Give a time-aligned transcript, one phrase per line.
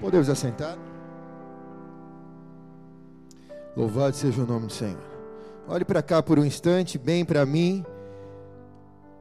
[0.00, 0.76] Podemos assentar?
[3.76, 5.00] Louvado seja o nome do Senhor.
[5.66, 7.84] Olhe para cá por um instante, bem para mim,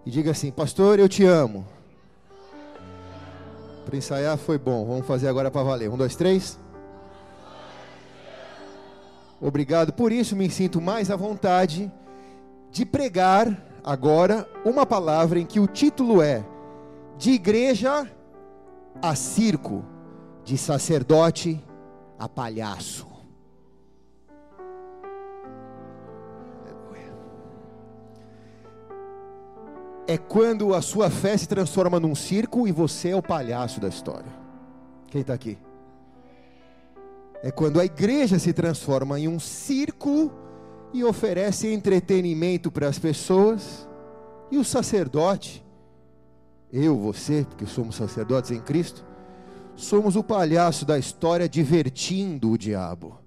[0.06, 1.66] e diga assim: Pastor, eu te amo.
[3.86, 5.90] Para ensaiar foi bom, vamos fazer agora para valer.
[5.90, 6.60] Um, dois, três.
[9.42, 11.92] Obrigado por isso, me sinto mais à vontade
[12.72, 16.46] de pregar agora uma palavra em que o título é
[17.18, 18.10] De igreja
[19.02, 19.84] a circo,
[20.44, 21.64] de sacerdote
[22.18, 23.14] a palhaço.
[30.06, 33.88] É quando a sua fé se transforma num circo e você é o palhaço da
[33.88, 34.32] história.
[35.08, 35.58] Quem está aqui?
[37.42, 40.32] É quando a igreja se transforma em um circo
[40.94, 43.88] e oferece entretenimento para as pessoas,
[44.52, 45.66] e o sacerdote,
[46.72, 49.04] eu, você, porque somos sacerdotes em Cristo,
[49.76, 53.20] somos o palhaço da história divertindo o diabo.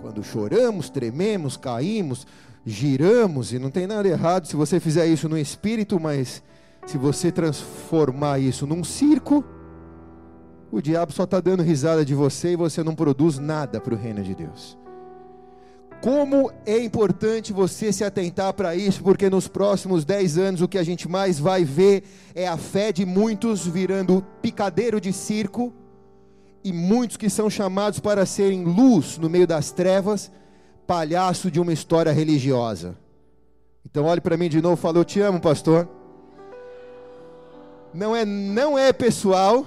[0.00, 2.26] Quando choramos, trememos, caímos,
[2.64, 6.42] giramos, e não tem nada errado se você fizer isso no espírito, mas
[6.86, 9.44] se você transformar isso num circo,
[10.70, 13.96] o diabo só está dando risada de você e você não produz nada para o
[13.96, 14.76] reino de Deus.
[16.06, 20.78] Como é importante você se atentar para isso, porque nos próximos dez anos o que
[20.78, 25.74] a gente mais vai ver é a fé de muitos virando picadeiro de circo,
[26.62, 30.30] e muitos que são chamados para serem luz no meio das trevas,
[30.86, 32.96] palhaço de uma história religiosa.
[33.84, 35.88] Então olhe para mim de novo, falou: "Eu te amo, pastor".
[37.92, 39.66] Não é não é pessoal,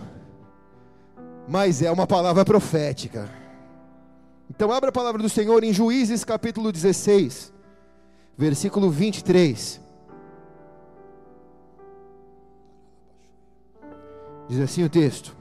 [1.50, 3.30] mas é uma palavra profética.
[4.50, 7.54] Então abra a palavra do Senhor em Juízes capítulo 16,
[8.36, 9.80] versículo 23.
[14.48, 15.36] Diz assim o texto: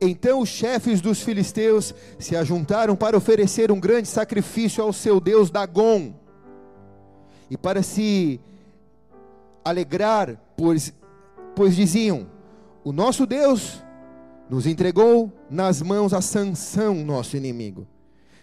[0.00, 5.50] Então os chefes dos filisteus se ajuntaram para oferecer um grande sacrifício ao seu deus
[5.50, 6.14] Dagon,
[7.50, 8.40] e para se
[9.64, 10.94] alegrar, pois,
[11.56, 12.28] pois diziam:
[12.84, 13.82] O nosso Deus
[14.48, 17.86] nos entregou nas mãos a Sansão, nosso inimigo.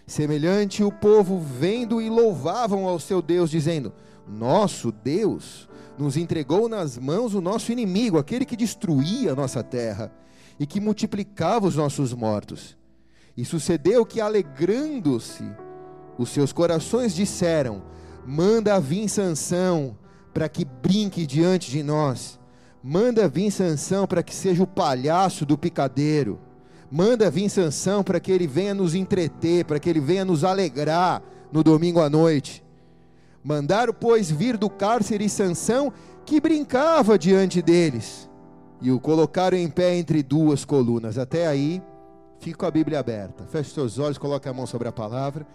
[0.06, 3.92] Semelhante o povo vendo e louvavam ao seu Deus, dizendo:
[4.26, 10.12] Nosso Deus nos entregou nas mãos o nosso inimigo, aquele que destruía a nossa terra
[10.58, 12.76] e que multiplicava os nossos mortos.
[13.36, 15.44] E sucedeu que, alegrando-se,
[16.18, 17.82] os seus corações disseram:
[18.26, 19.96] Manda vir Sansão
[20.34, 22.38] para que brinque diante de nós.
[22.82, 26.40] Manda vir Sansão para que seja o palhaço do picadeiro.
[26.90, 31.22] Manda vir Sansão para que ele venha nos entreter, para que ele venha nos alegrar
[31.52, 32.64] no domingo à noite.
[33.44, 35.92] Mandaram, pois, vir do cárcere Sansão,
[36.26, 38.28] que brincava diante deles,
[38.80, 41.18] e o colocaram em pé entre duas colunas.
[41.18, 41.80] Até aí,
[42.40, 43.44] fica a Bíblia aberta.
[43.44, 45.46] Feche seus olhos, coloque a mão sobre a palavra.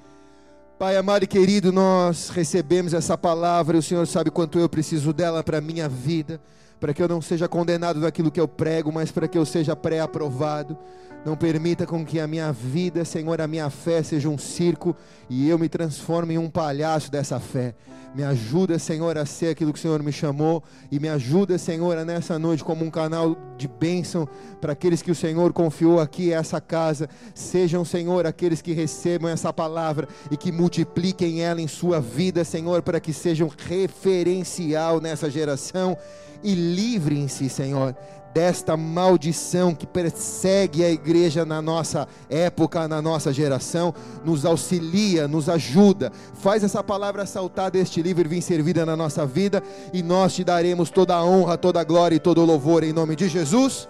[0.79, 5.11] Pai amado e querido, nós recebemos essa palavra e o Senhor sabe quanto eu preciso
[5.11, 6.39] dela para a minha vida
[6.79, 9.75] para que eu não seja condenado naquilo que eu prego, mas para que eu seja
[9.75, 10.77] pré-aprovado.
[11.25, 14.95] Não permita com que a minha vida, Senhor, a minha fé seja um circo
[15.29, 17.75] e eu me transforme em um palhaço dessa fé.
[18.16, 22.03] Me ajuda, Senhor, a ser aquilo que o Senhor me chamou e me ajuda, Senhor,
[22.05, 24.27] nessa noite como um canal de bênção
[24.61, 27.09] para aqueles que o Senhor confiou aqui essa casa.
[27.35, 32.81] Sejam, Senhor, aqueles que recebam essa palavra e que multipliquem ela em sua vida, Senhor,
[32.81, 35.97] para que sejam referencial nessa geração
[36.43, 37.95] e livrem-se, Senhor,
[38.33, 43.93] desta maldição que persegue a igreja na nossa época, na nossa geração,
[44.23, 49.25] nos auxilia, nos ajuda, faz essa palavra saltar deste livro e vir servida na nossa
[49.25, 52.83] vida, e nós te daremos toda a honra, toda a glória e todo o louvor
[52.83, 53.89] em nome de Jesus.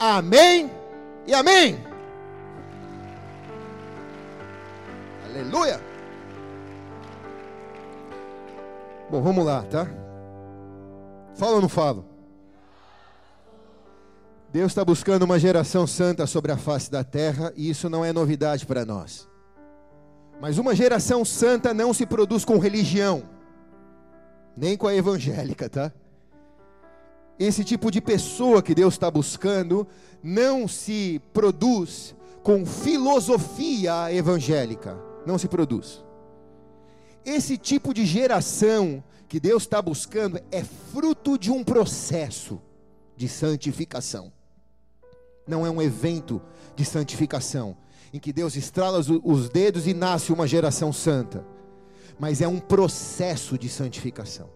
[0.00, 0.70] Amém
[1.26, 1.78] e amém.
[5.28, 5.80] Aleluia.
[9.10, 9.86] Bom, vamos lá, tá?
[11.34, 12.04] Fala ou não falo?
[14.52, 18.12] Deus está buscando uma geração santa sobre a face da terra e isso não é
[18.12, 19.26] novidade para nós.
[20.40, 23.22] Mas uma geração santa não se produz com religião,
[24.56, 25.90] nem com a evangélica, tá?
[27.38, 29.86] Esse tipo de pessoa que Deus está buscando
[30.22, 36.04] não se produz com filosofia evangélica, não se produz.
[37.24, 39.02] Esse tipo de geração
[39.32, 42.60] que Deus está buscando é fruto de um processo
[43.16, 44.30] de santificação.
[45.48, 46.42] Não é um evento
[46.76, 47.74] de santificação
[48.12, 51.46] em que Deus estrala os dedos e nasce uma geração santa,
[52.18, 54.50] mas é um processo de santificação.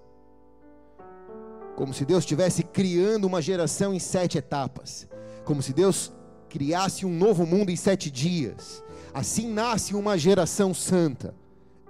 [1.74, 5.08] Como se Deus estivesse criando uma geração em sete etapas,
[5.46, 6.12] como se Deus
[6.50, 8.84] criasse um novo mundo em sete dias.
[9.14, 11.34] Assim nasce uma geração santa.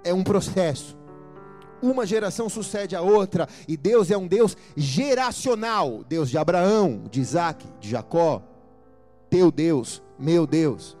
[0.05, 0.97] É um processo.
[1.81, 7.21] Uma geração sucede a outra, e Deus é um Deus geracional Deus de Abraão, de
[7.21, 8.41] Isaac, de Jacó.
[9.29, 10.97] Teu Deus, meu Deus.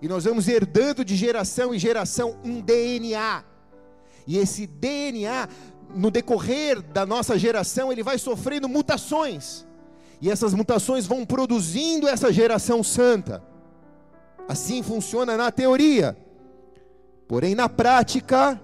[0.00, 3.44] E nós vamos herdando de geração em geração um DNA.
[4.26, 5.48] E esse DNA,
[5.94, 9.64] no decorrer da nossa geração, ele vai sofrendo mutações.
[10.20, 13.42] E essas mutações vão produzindo essa geração santa.
[14.48, 16.16] Assim funciona na teoria.
[17.28, 18.60] Porém, na prática,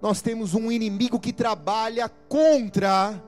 [0.00, 3.22] nós temos um inimigo que trabalha contra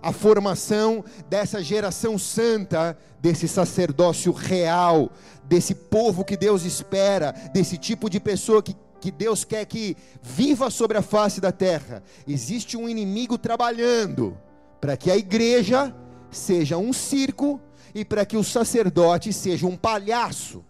[0.00, 5.10] a formação dessa geração santa, desse sacerdócio real,
[5.44, 10.70] desse povo que Deus espera, desse tipo de pessoa que, que Deus quer que viva
[10.70, 12.02] sobre a face da terra.
[12.26, 14.36] Existe um inimigo trabalhando
[14.80, 15.94] para que a igreja
[16.30, 17.60] seja um circo
[17.94, 20.64] e para que o sacerdote seja um palhaço.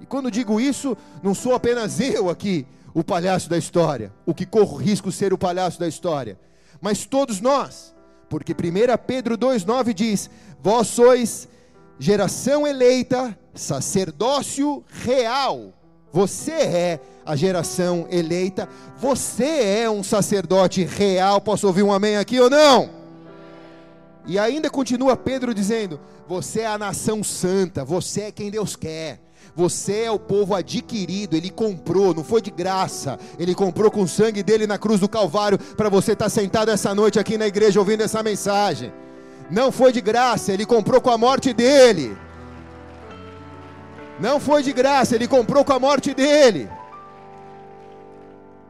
[0.00, 4.46] E quando digo isso, não sou apenas eu aqui, o palhaço da história, o que
[4.46, 6.38] corro risco ser o palhaço da história,
[6.80, 7.94] mas todos nós,
[8.28, 8.56] porque 1
[9.06, 10.30] Pedro 2,9 diz:
[10.62, 11.48] Vós sois
[11.98, 15.72] geração eleita, sacerdócio real.
[16.12, 21.40] Você é a geração eleita, você é um sacerdote real.
[21.40, 22.90] Posso ouvir um amém aqui ou não?
[24.26, 29.20] E ainda continua Pedro dizendo: Você é a nação santa, você é quem Deus quer.
[29.58, 33.18] Você é o povo adquirido, ele comprou, não foi de graça.
[33.36, 36.70] Ele comprou com o sangue dele na cruz do Calvário para você estar tá sentado
[36.70, 38.92] essa noite aqui na igreja ouvindo essa mensagem.
[39.50, 42.16] Não foi de graça, ele comprou com a morte dele.
[44.20, 46.70] Não foi de graça, ele comprou com a morte dele.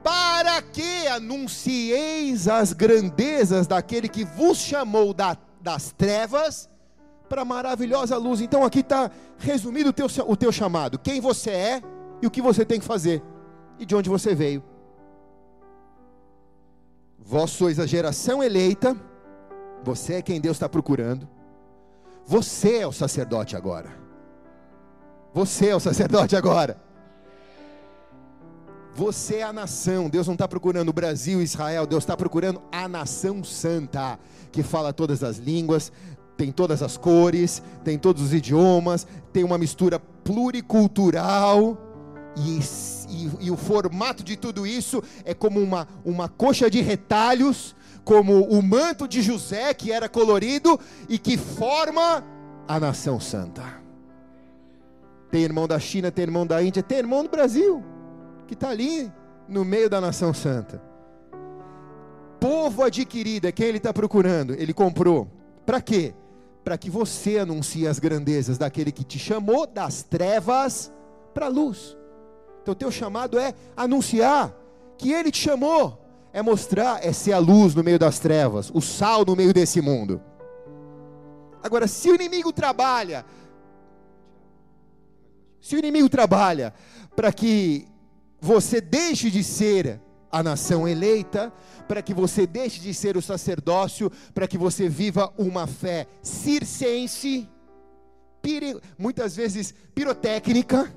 [0.02, 6.66] Para que anuncieis as grandezas daquele que vos chamou da, das trevas
[7.28, 8.40] para a maravilhosa luz.
[8.40, 11.82] Então aqui está resumido o teu, o teu chamado: quem você é
[12.22, 13.22] e o que você tem que fazer,
[13.78, 14.62] e de onde você veio.
[17.18, 18.96] Vós sois a geração eleita,
[19.84, 21.28] você é quem Deus está procurando,
[22.24, 24.08] você é o sacerdote agora.
[25.32, 26.80] Você é o sacerdote agora.
[28.94, 30.08] Você é a nação.
[30.10, 31.86] Deus não está procurando o Brasil, Israel.
[31.86, 34.18] Deus está procurando a nação santa,
[34.50, 35.92] que fala todas as línguas,
[36.38, 41.76] tem todas as cores, tem todos os idiomas, tem uma mistura pluricultural.
[42.36, 42.60] E,
[43.08, 47.74] e, e, o formato de tudo isso é como uma, uma coxa de retalhos,
[48.04, 52.22] como o manto de José, que era colorido e que forma
[52.68, 53.64] a nação santa.
[55.32, 57.82] Tem irmão da China, tem irmão da Índia, tem irmão do Brasil,
[58.46, 59.12] que está ali
[59.48, 60.80] no meio da nação santa.
[62.38, 65.26] Povo adquirido é quem ele está procurando, ele comprou.
[65.66, 66.14] Para quê?
[66.68, 70.92] Para que você anuncie as grandezas daquele que te chamou das trevas
[71.32, 71.96] para a luz.
[72.60, 74.54] Então, teu chamado é anunciar
[74.98, 75.98] que ele te chamou,
[76.30, 79.80] é mostrar, é ser a luz no meio das trevas, o sal no meio desse
[79.80, 80.20] mundo.
[81.62, 83.24] Agora, se o inimigo trabalha,
[85.58, 86.74] se o inimigo trabalha
[87.16, 87.88] para que
[88.38, 91.52] você deixe de ser a nação eleita,
[91.86, 97.48] para que você deixe de ser o sacerdócio, para que você viva uma fé circense,
[98.42, 100.92] pire, muitas vezes pirotécnica,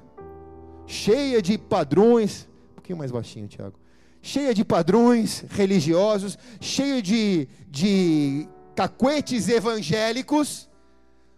[0.85, 2.47] cheia de padrões.
[2.71, 3.79] Um pouquinho mais baixinho, Tiago.
[4.21, 10.69] Cheia de padrões religiosos, cheia de, de cacuetes evangélicos,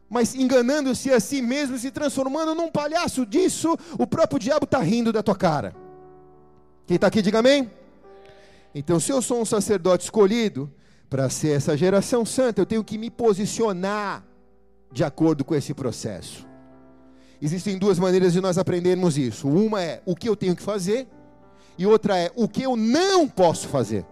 [0.09, 5.13] mas enganando-se a si mesmo, se transformando num palhaço disso, o próprio diabo está rindo
[5.13, 5.73] da tua cara.
[6.85, 7.71] Quem está aqui, diga amém.
[8.75, 10.71] Então, se eu sou um sacerdote escolhido
[11.09, 14.25] para ser essa geração santa, eu tenho que me posicionar
[14.91, 16.47] de acordo com esse processo.
[17.41, 19.47] Existem duas maneiras de nós aprendermos isso.
[19.47, 21.07] Uma é o que eu tenho que fazer,
[21.77, 24.05] e outra é o que eu não posso fazer.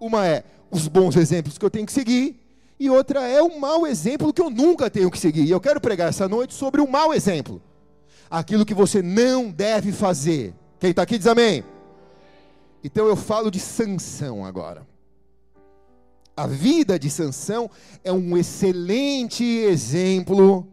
[0.00, 2.40] Uma é os bons exemplos que eu tenho que seguir,
[2.80, 5.44] e outra é o mau exemplo que eu nunca tenho que seguir.
[5.44, 7.62] E eu quero pregar essa noite sobre o mau exemplo.
[8.28, 10.54] Aquilo que você não deve fazer.
[10.80, 11.62] Quem está aqui diz amém.
[12.84, 14.86] Então eu falo de Sansão agora.
[16.36, 17.70] A vida de Sansão
[18.02, 20.66] é um excelente exemplo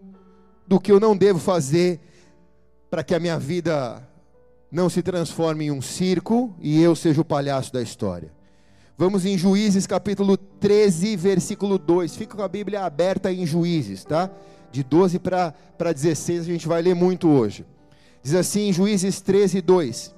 [0.66, 2.00] do que eu não devo fazer
[2.90, 4.08] para que a minha vida
[4.72, 8.32] não se transforme em um circo e eu seja o palhaço da história.
[8.98, 12.16] Vamos em Juízes capítulo 13, versículo 2.
[12.16, 14.30] Fica com a Bíblia aberta em Juízes, tá?
[14.72, 15.54] De 12 para
[15.94, 17.66] 16 a gente vai ler muito hoje.
[18.22, 20.16] Diz assim em Juízes 13, 2.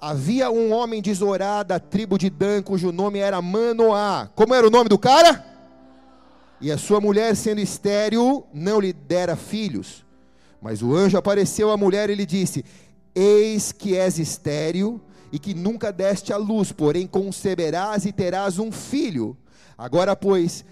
[0.00, 4.28] Havia um homem de Zorá, da tribo de Dan, cujo nome era Manoá.
[4.34, 5.44] Como era o nome do cara?
[6.60, 10.04] E a sua mulher, sendo estéril, não lhe dera filhos.
[10.60, 12.64] Mas o anjo apareceu à mulher e lhe disse:
[13.14, 15.00] Eis que és estéril
[15.32, 19.36] e que nunca deste à luz, porém conceberás e terás um filho.
[19.76, 20.64] Agora, pois,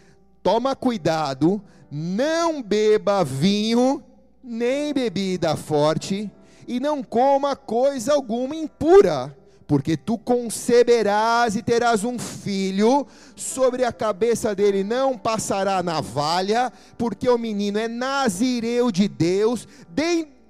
[0.43, 4.03] toma cuidado, não beba vinho,
[4.43, 6.31] nem bebida forte,
[6.67, 13.93] e não coma coisa alguma impura, porque tu conceberás e terás um filho, sobre a
[13.93, 19.67] cabeça dele não passará navalha, porque o menino é nazireu de Deus,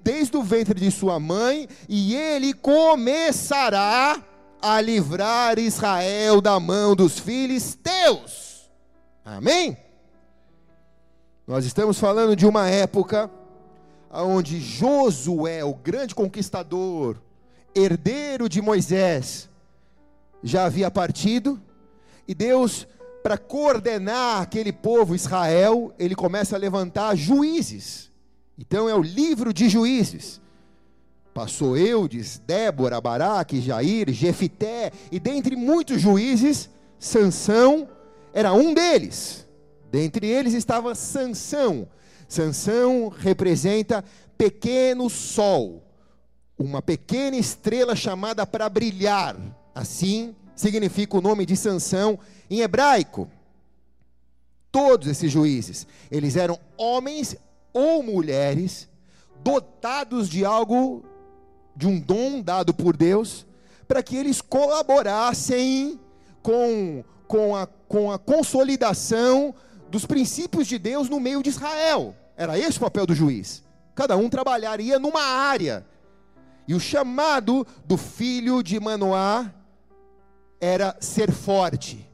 [0.03, 4.21] desde o ventre de sua mãe, e ele começará
[4.61, 8.69] a livrar Israel da mão dos filisteus.
[9.23, 9.77] Amém?
[11.47, 13.29] Nós estamos falando de uma época
[14.23, 17.17] onde Josué, o grande conquistador,
[17.73, 19.49] herdeiro de Moisés,
[20.41, 21.61] já havia partido,
[22.27, 22.87] e Deus,
[23.21, 28.11] para coordenar aquele povo Israel, ele começa a levantar juízes.
[28.57, 30.41] Então é o livro de juízes.
[31.33, 37.89] Passou Eudes, Débora, Baraque, Jair, Jefité, e dentre muitos juízes, Sansão
[38.33, 39.45] era um deles.
[39.91, 41.87] Dentre eles estava Sansão.
[42.27, 44.03] Sansão representa
[44.37, 45.83] pequeno sol,
[46.57, 49.35] uma pequena estrela chamada para brilhar.
[49.73, 52.17] Assim significa o nome de Sansão
[52.49, 53.29] em hebraico.
[54.71, 57.35] Todos esses juízes, eles eram homens
[57.73, 58.89] ou mulheres
[59.43, 61.03] dotados de algo,
[61.75, 63.45] de um dom dado por Deus,
[63.87, 65.99] para que eles colaborassem
[66.41, 69.53] com, com, a, com a consolidação
[69.89, 72.15] dos princípios de Deus no meio de Israel.
[72.35, 73.63] Era esse o papel do juiz.
[73.93, 75.85] Cada um trabalharia numa área.
[76.67, 79.53] E o chamado do filho de Manoá
[80.59, 82.09] era ser forte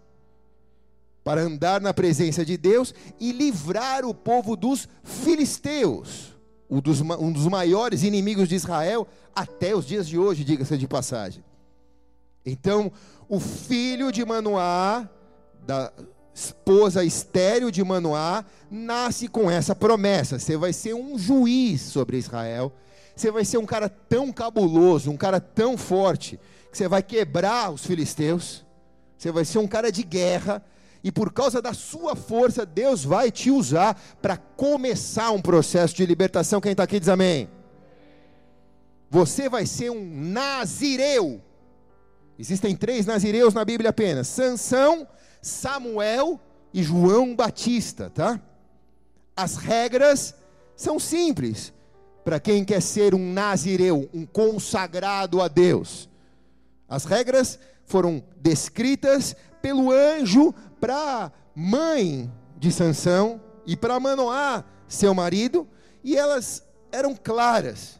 [1.23, 6.35] para andar na presença de Deus e livrar o povo dos filisteus,
[6.69, 10.87] um dos, um dos maiores inimigos de Israel até os dias de hoje, diga-se de
[10.87, 11.43] passagem.
[12.45, 12.91] Então,
[13.29, 15.07] o filho de Manoá,
[15.65, 15.93] da
[16.41, 22.73] esposa estéreo de Manoá, nasce com essa promessa: você vai ser um juiz sobre Israel,
[23.15, 26.39] você vai ser um cara tão cabuloso, um cara tão forte,
[26.71, 28.65] que você vai quebrar os filisteus,
[29.17, 30.63] você vai ser um cara de guerra,
[31.03, 36.05] e por causa da sua força, Deus vai te usar para começar um processo de
[36.05, 36.61] libertação.
[36.61, 37.49] Quem está aqui diz amém.
[39.09, 41.41] Você vai ser um nazireu.
[42.39, 45.07] Existem três nazireus na Bíblia apenas: Sansão,
[45.41, 46.39] Samuel
[46.73, 48.39] e João Batista, tá?
[49.35, 50.35] As regras
[50.75, 51.73] são simples
[52.23, 56.07] para quem quer ser um nazireu, um consagrado a Deus.
[56.87, 65.67] As regras foram descritas pelo anjo para mãe de Sansão e para Manoá, seu marido,
[66.03, 67.99] e elas eram claras: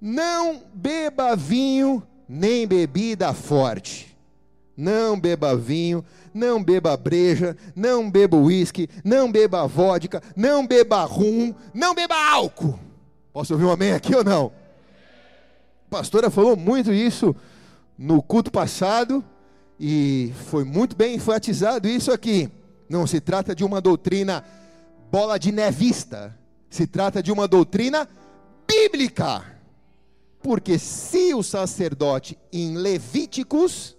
[0.00, 4.13] não beba vinho nem bebida forte.
[4.76, 11.54] Não beba vinho, não beba breja, não beba uísque, não beba vodka, não beba rum,
[11.72, 12.78] não beba álcool.
[13.32, 14.52] Posso ouvir um amém aqui ou não?
[15.86, 17.34] A pastora falou muito isso
[17.96, 19.24] no culto passado
[19.78, 22.50] e foi muito bem enfatizado isso aqui.
[22.88, 24.44] Não se trata de uma doutrina
[25.10, 26.36] bola de nevista,
[26.68, 28.08] se trata de uma doutrina
[28.66, 29.44] bíblica.
[30.42, 33.93] Porque se o sacerdote em Levíticos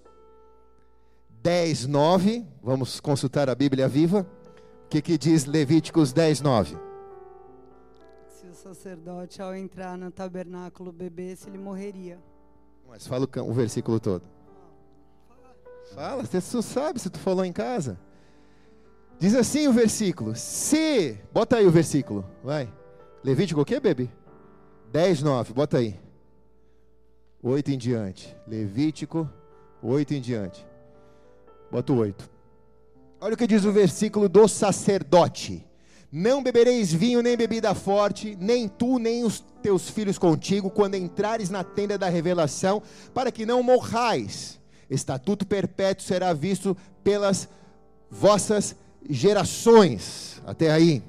[1.45, 4.25] 10, 9, vamos consultar a Bíblia viva,
[4.83, 6.75] o que, que diz Levíticos 10, 9?
[8.27, 12.17] Se o sacerdote ao entrar no tabernáculo bebesse, ele morreria.
[12.89, 14.23] Mas fala o, o versículo todo.
[15.93, 17.99] Fala, você sabe se tu falou em casa.
[19.19, 22.73] Diz assim o versículo: Se, bota aí o versículo, vai.
[23.23, 24.09] Levítico o que, bebê?
[24.91, 25.99] 10, 9, bota aí.
[27.43, 28.35] 8 em diante.
[28.47, 29.29] Levítico
[29.83, 30.74] 8 em diante.
[31.75, 32.29] Bota o 8.
[33.19, 35.67] Olha o que diz o versículo do sacerdote.
[36.09, 41.49] Não bebereis vinho nem bebida forte, nem tu nem os teus filhos contigo, quando entrares
[41.49, 42.81] na tenda da revelação,
[43.13, 44.57] para que não morrais
[44.89, 47.49] estatuto perpétuo será visto pelas
[48.09, 48.73] vossas
[49.09, 50.41] gerações.
[50.47, 51.03] Até aí.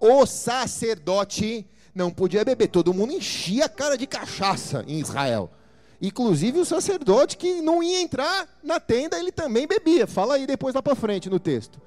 [0.00, 5.50] O sacerdote não podia beber, todo mundo enchia a cara de cachaça em Israel.
[6.02, 10.04] Inclusive o sacerdote que não ia entrar na tenda, ele também bebia.
[10.04, 11.80] Fala aí depois lá para frente no texto.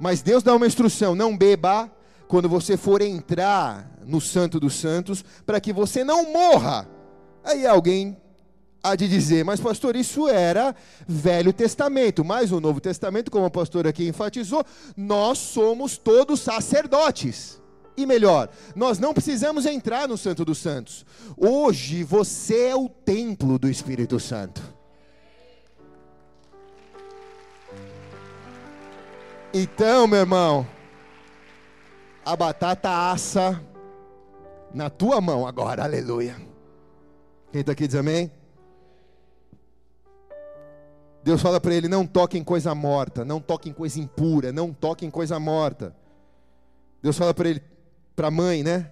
[0.00, 1.92] Mas Deus dá uma instrução: não beba
[2.26, 6.88] quando você for entrar no Santo dos Santos, para que você não morra.
[7.44, 8.16] Aí alguém
[8.82, 10.74] há de dizer, mas pastor, isso era
[11.06, 14.64] Velho Testamento, mas o Novo Testamento, como o pastor aqui enfatizou,
[14.96, 17.61] nós somos todos sacerdotes.
[17.96, 21.04] E melhor, nós não precisamos entrar no Santo dos Santos.
[21.36, 24.62] Hoje você é o templo do Espírito Santo.
[29.52, 30.66] Então, meu irmão,
[32.24, 33.62] a batata assa
[34.72, 36.36] na tua mão agora, aleluia.
[37.50, 38.30] Quem está aqui diz amém?
[41.22, 44.72] Deus fala para ele: não toque em coisa morta, não toque em coisa impura, não
[44.72, 45.94] toque em coisa morta.
[47.02, 47.62] Deus fala para ele:
[48.14, 48.90] para a mãe, né?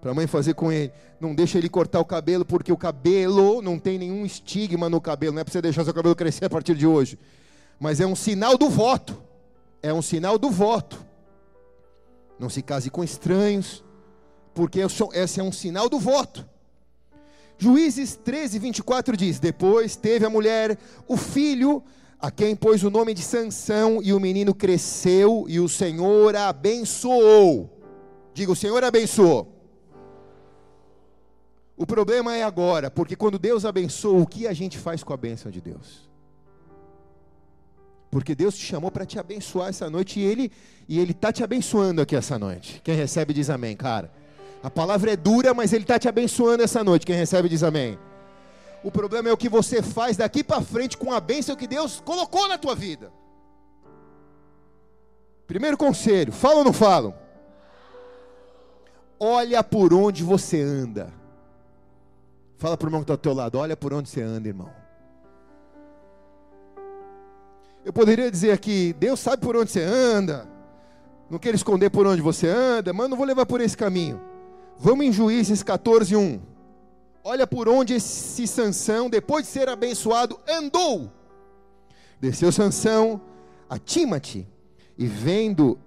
[0.00, 0.92] Para a mãe fazer com ele.
[1.20, 5.34] Não deixa ele cortar o cabelo, porque o cabelo não tem nenhum estigma no cabelo.
[5.34, 7.18] Não é para você deixar seu cabelo crescer a partir de hoje.
[7.78, 9.22] Mas é um sinal do voto.
[9.82, 11.04] É um sinal do voto.
[12.38, 13.82] Não se case com estranhos,
[14.54, 14.80] porque
[15.14, 16.46] esse é um sinal do voto.
[17.58, 21.82] Juízes 13, 24 diz: Depois teve a mulher o filho,
[22.20, 26.48] a quem pôs o nome de Sansão, e o menino cresceu, e o Senhor a
[26.48, 27.75] abençoou.
[28.36, 29.50] Diga, o Senhor abençoou.
[31.74, 35.16] O problema é agora, porque quando Deus abençoa, o que a gente faz com a
[35.16, 36.06] bênção de Deus?
[38.10, 40.52] Porque Deus te chamou para te abençoar essa noite e Ele
[40.86, 42.82] e Ele está te abençoando aqui essa noite.
[42.84, 44.12] Quem recebe diz amém, cara.
[44.62, 47.06] A palavra é dura, mas Ele está te abençoando essa noite.
[47.06, 47.98] Quem recebe diz amém.
[48.84, 52.02] O problema é o que você faz daqui para frente com a bênção que Deus
[52.04, 53.10] colocou na tua vida.
[55.46, 57.14] Primeiro conselho, falo ou não falo?
[59.18, 61.12] Olha por onde você anda.
[62.58, 64.70] Fala para o irmão que está ao teu lado, olha por onde você anda, irmão.
[67.84, 70.48] Eu poderia dizer aqui, Deus sabe por onde você anda.
[71.30, 74.20] Não quero esconder por onde você anda, mas não vou levar por esse caminho.
[74.78, 76.40] Vamos em Juízes 14, 1.
[77.22, 81.12] Olha por onde esse Sansão, depois de ser abençoado, andou.
[82.20, 83.20] Desceu Sansão
[83.68, 84.48] a Timate,
[84.96, 85.78] e vendo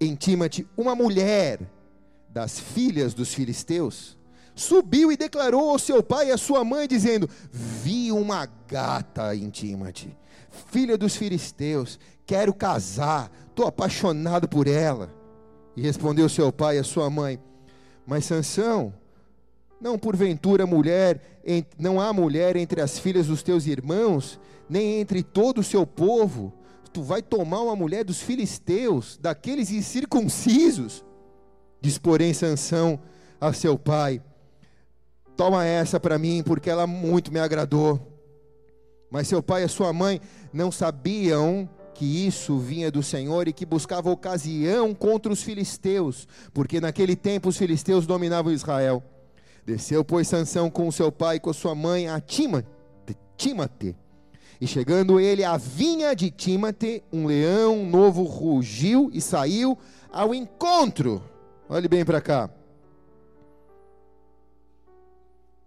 [0.00, 1.60] em Timate uma mulher
[2.36, 4.14] das filhas dos filisteus,
[4.54, 9.48] subiu e declarou ao seu pai e à sua mãe, dizendo: Vi uma gata em
[9.48, 10.14] Timate,
[10.70, 15.10] filha dos filisteus, quero casar, estou apaixonado por ela.
[15.74, 17.38] E respondeu seu pai e a sua mãe:
[18.06, 18.92] Mas Sansão,
[19.80, 21.40] não porventura mulher,
[21.78, 26.52] não há mulher entre as filhas dos teus irmãos, nem entre todo o seu povo.
[26.92, 31.02] Tu vai tomar uma mulher dos filisteus, daqueles incircuncisos.
[31.86, 32.98] Diz, porém, Sansão
[33.40, 34.20] a seu pai:
[35.36, 38.12] Toma essa para mim, porque ela muito me agradou.
[39.08, 40.20] Mas seu pai e sua mãe
[40.52, 46.80] não sabiam que isso vinha do Senhor e que buscava ocasião contra os filisteus, porque
[46.80, 49.00] naquele tempo os filisteus dominavam Israel.
[49.64, 53.94] Desceu, pois, Sansão com seu pai e com sua mãe a Tímate.
[54.60, 59.78] E chegando ele à vinha de Tímate, um leão novo rugiu e saiu
[60.10, 61.22] ao encontro
[61.68, 62.48] Olhe bem para cá.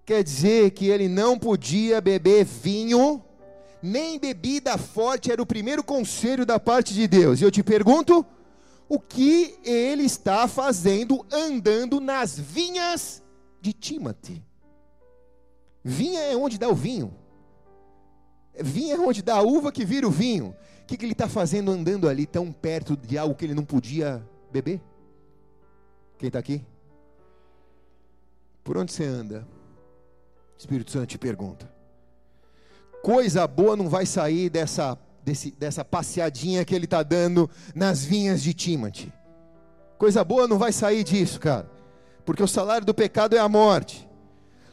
[0.06, 3.22] Quer dizer que ele não podia beber vinho,
[3.84, 7.40] nem bebida forte, era o primeiro conselho da parte de Deus.
[7.40, 8.26] E eu te pergunto,
[8.88, 13.22] o que ele está fazendo andando nas vinhas
[13.62, 14.44] de Timate?
[15.84, 17.14] Vinha é onde dá o vinho.
[18.60, 20.56] Vinha é onde dá a uva que vira o vinho.
[20.82, 23.64] O que, que ele está fazendo andando ali tão perto de algo que ele não
[23.64, 24.82] podia beber?
[26.20, 26.62] Quem está aqui?
[28.62, 29.48] Por onde você anda?
[30.54, 31.72] O Espírito Santo te pergunta.
[33.02, 38.44] Coisa boa não vai sair dessa, desse, dessa passeadinha que ele está dando nas vinhas
[38.44, 39.14] de Timate.
[39.98, 41.72] Coisa boa não vai sair disso, cara.
[42.26, 44.06] Porque o salário do pecado é a morte.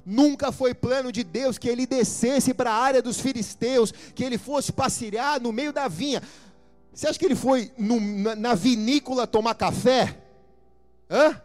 [0.04, 4.36] Nunca foi plano de Deus que ele descesse para a área dos filisteus, que ele
[4.36, 6.20] fosse passear no meio da vinha.
[6.92, 10.25] Você acha que ele foi no, na, na vinícola tomar café?
[11.10, 11.40] Hã?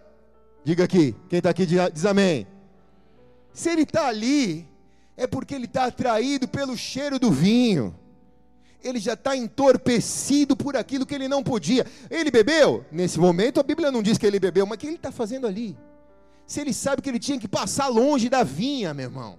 [0.63, 2.47] Diga aqui, quem está aqui diz amém.
[3.54, 4.67] Se ele está ali,
[5.17, 7.95] é porque ele está atraído pelo cheiro do vinho.
[8.84, 11.86] Ele já está entorpecido por aquilo que ele não podia.
[12.10, 12.86] Ele bebeu?
[12.91, 15.45] Nesse momento a Bíblia não diz que ele bebeu, mas o que ele está fazendo
[15.45, 15.78] ali?
[16.47, 19.38] Se ele sabe que ele tinha que passar longe da vinha, meu irmão.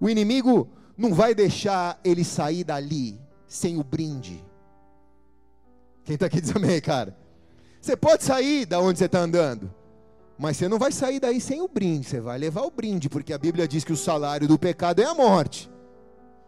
[0.00, 4.44] O inimigo não vai deixar ele sair dali sem o brinde.
[6.04, 7.16] Quem está aqui diz amém, cara.
[7.80, 9.72] Você pode sair da onde você está andando,
[10.38, 12.08] mas você não vai sair daí sem o brinde.
[12.08, 15.04] Você vai levar o brinde, porque a Bíblia diz que o salário do pecado é
[15.04, 15.70] a morte.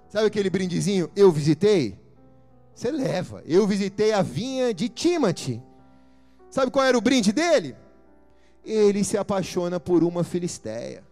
[0.09, 1.11] Sabe aquele brindezinho?
[1.15, 1.99] Eu visitei.
[2.75, 3.43] Você leva.
[3.47, 5.63] Eu visitei a vinha de Timate.
[6.51, 7.77] Sabe qual era o brinde dele?
[8.65, 11.05] Ele se apaixona por uma filisteia.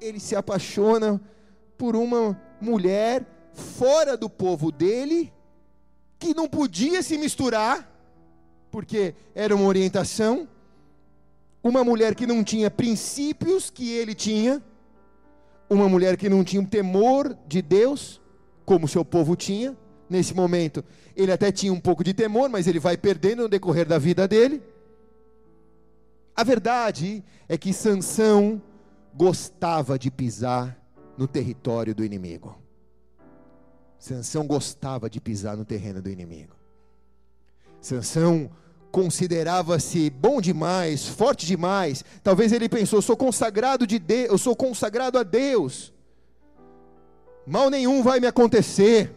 [0.00, 1.20] Ele se apaixona
[1.76, 5.32] por uma mulher fora do povo dele,
[6.18, 7.97] que não podia se misturar
[8.78, 10.46] porque era uma orientação,
[11.64, 14.62] uma mulher que não tinha princípios que ele tinha,
[15.68, 18.20] uma mulher que não tinha um temor de Deus,
[18.64, 19.76] como seu povo tinha.
[20.08, 20.84] Nesse momento,
[21.16, 24.28] ele até tinha um pouco de temor, mas ele vai perdendo no decorrer da vida
[24.28, 24.62] dele.
[26.36, 28.62] A verdade é que Sansão
[29.12, 30.80] gostava de pisar
[31.16, 32.56] no território do inimigo.
[33.98, 36.54] Sansão gostava de pisar no terreno do inimigo.
[37.80, 38.50] Sansão
[38.90, 42.04] considerava-se bom demais, forte demais.
[42.22, 45.92] Talvez ele pensou: sou consagrado de Deus, eu sou consagrado a Deus.
[47.46, 49.14] Mal nenhum vai me acontecer.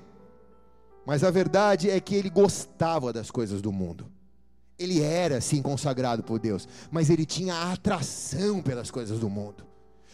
[1.06, 4.10] Mas a verdade é que ele gostava das coisas do mundo.
[4.78, 9.66] Ele era sim consagrado por Deus, mas ele tinha atração pelas coisas do mundo.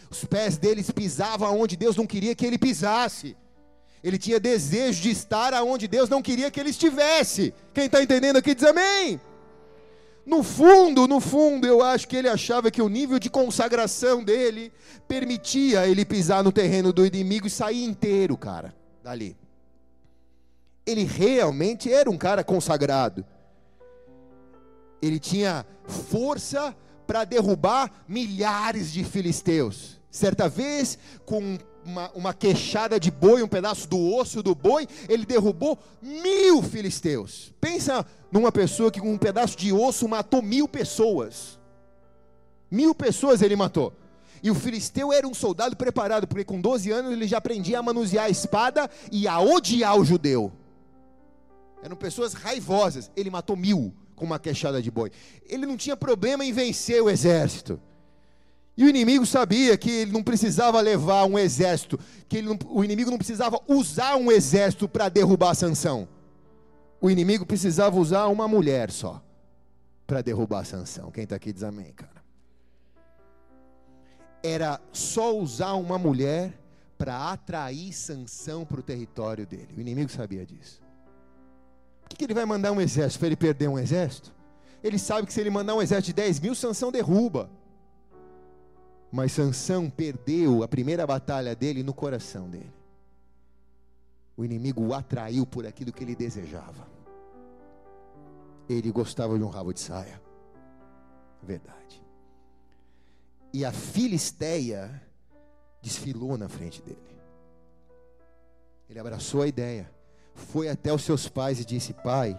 [0.10, 3.36] Os pés deles pisavam onde Deus não queria que ele pisasse.
[4.04, 7.54] Ele tinha desejo de estar aonde Deus não queria que ele estivesse.
[7.74, 9.20] Quem está entendendo aqui diz amém.
[10.28, 14.74] No fundo, no fundo, eu acho que ele achava que o nível de consagração dele
[15.08, 19.38] permitia ele pisar no terreno do inimigo e sair inteiro, cara, dali.
[20.86, 23.24] Ele realmente era um cara consagrado.
[25.02, 26.76] Ele tinha força
[27.08, 29.98] para derrubar milhares de filisteus.
[30.12, 35.26] Certa vez, com uma, uma queixada de boi, um pedaço do osso do boi, ele
[35.26, 37.54] derrubou mil filisteus.
[37.62, 41.58] Pensa numa pessoa que com um pedaço de osso matou mil pessoas.
[42.69, 43.93] Mil pessoas ele matou.
[44.43, 47.84] E o filisteu era um soldado preparado, porque com 12 anos ele já aprendia a
[47.84, 50.52] manusear a espada e a odiar o judeu.
[51.82, 53.10] Eram pessoas raivosas.
[53.15, 55.12] Ele matou mil com uma queixada de boi.
[55.47, 57.80] Ele não tinha problema em vencer o exército.
[58.78, 63.10] E o inimigo sabia que ele não precisava levar um exército, que não, o inimigo
[63.10, 66.08] não precisava usar um exército para derrubar Sansão.
[67.02, 69.22] O inimigo precisava usar uma mulher só
[70.06, 71.10] para derrubar Sansão.
[71.10, 72.24] Quem está aqui diz amém, cara.
[74.44, 76.54] Era só usar uma mulher
[77.00, 79.74] para atrair Sansão para o território dele.
[79.76, 80.82] O inimigo sabia disso.
[82.02, 84.32] Por que, que ele vai mandar um exército para ele perder um exército?
[84.84, 87.50] Ele sabe que se ele mandar um exército de 10 mil, Sansão derruba.
[89.12, 92.74] Mas Sansão perdeu a primeira batalha dele no coração dele.
[94.36, 96.88] O inimigo o atraiu por aquilo que ele desejava.
[98.70, 100.22] Ele gostava de um rabo de saia.
[101.41, 102.04] Verdade.
[103.54, 105.02] E a Filisteia
[105.82, 107.00] desfilou na frente dele.
[108.89, 109.89] Ele abraçou a ideia.
[110.34, 112.38] Foi até os seus pais e disse: Pai,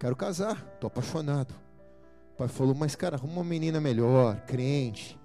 [0.00, 1.54] quero casar, estou apaixonado.
[2.32, 5.18] O pai falou: Mas, cara, arruma uma menina melhor, crente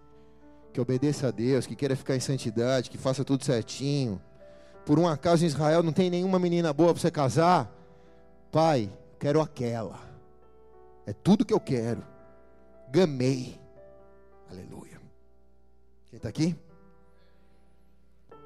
[0.71, 4.21] que obedeça a Deus, que queira ficar em santidade, que faça tudo certinho.
[4.85, 7.71] Por um acaso em Israel não tem nenhuma menina boa para você casar?
[8.51, 9.99] Pai, quero aquela.
[11.05, 12.03] É tudo que eu quero.
[12.89, 13.59] Gamei.
[14.49, 14.99] Aleluia.
[16.09, 16.55] Quem está aqui?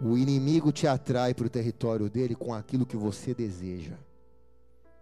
[0.01, 3.93] O inimigo te atrai para o território dele com aquilo que você deseja.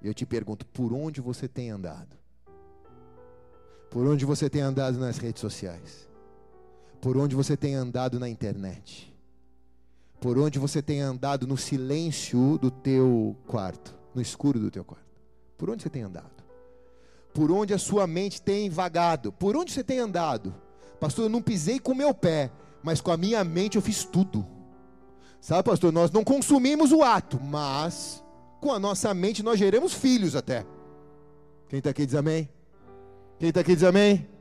[0.02, 2.16] Eu te pergunto, por onde você tem andado?
[3.90, 6.08] Por onde você tem andado nas redes sociais?
[7.04, 9.14] Por onde você tem andado na internet,
[10.22, 15.04] por onde você tem andado no silêncio do teu quarto, no escuro do teu quarto.
[15.58, 16.42] Por onde você tem andado?
[17.34, 19.34] Por onde a sua mente tem vagado?
[19.34, 20.56] Por onde você tem andado?
[20.98, 22.50] Pastor, eu não pisei com o meu pé,
[22.82, 24.48] mas com a minha mente eu fiz tudo.
[25.42, 28.24] Sabe, pastor, nós não consumimos o ato, mas
[28.62, 30.66] com a nossa mente nós geramos filhos até.
[31.68, 32.48] Quem está aqui diz amém?
[33.38, 34.33] Quem está aqui diz amém?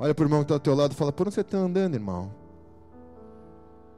[0.00, 1.58] Olha para o irmão que está ao teu lado e fala: Por onde você está
[1.58, 2.34] andando, irmão?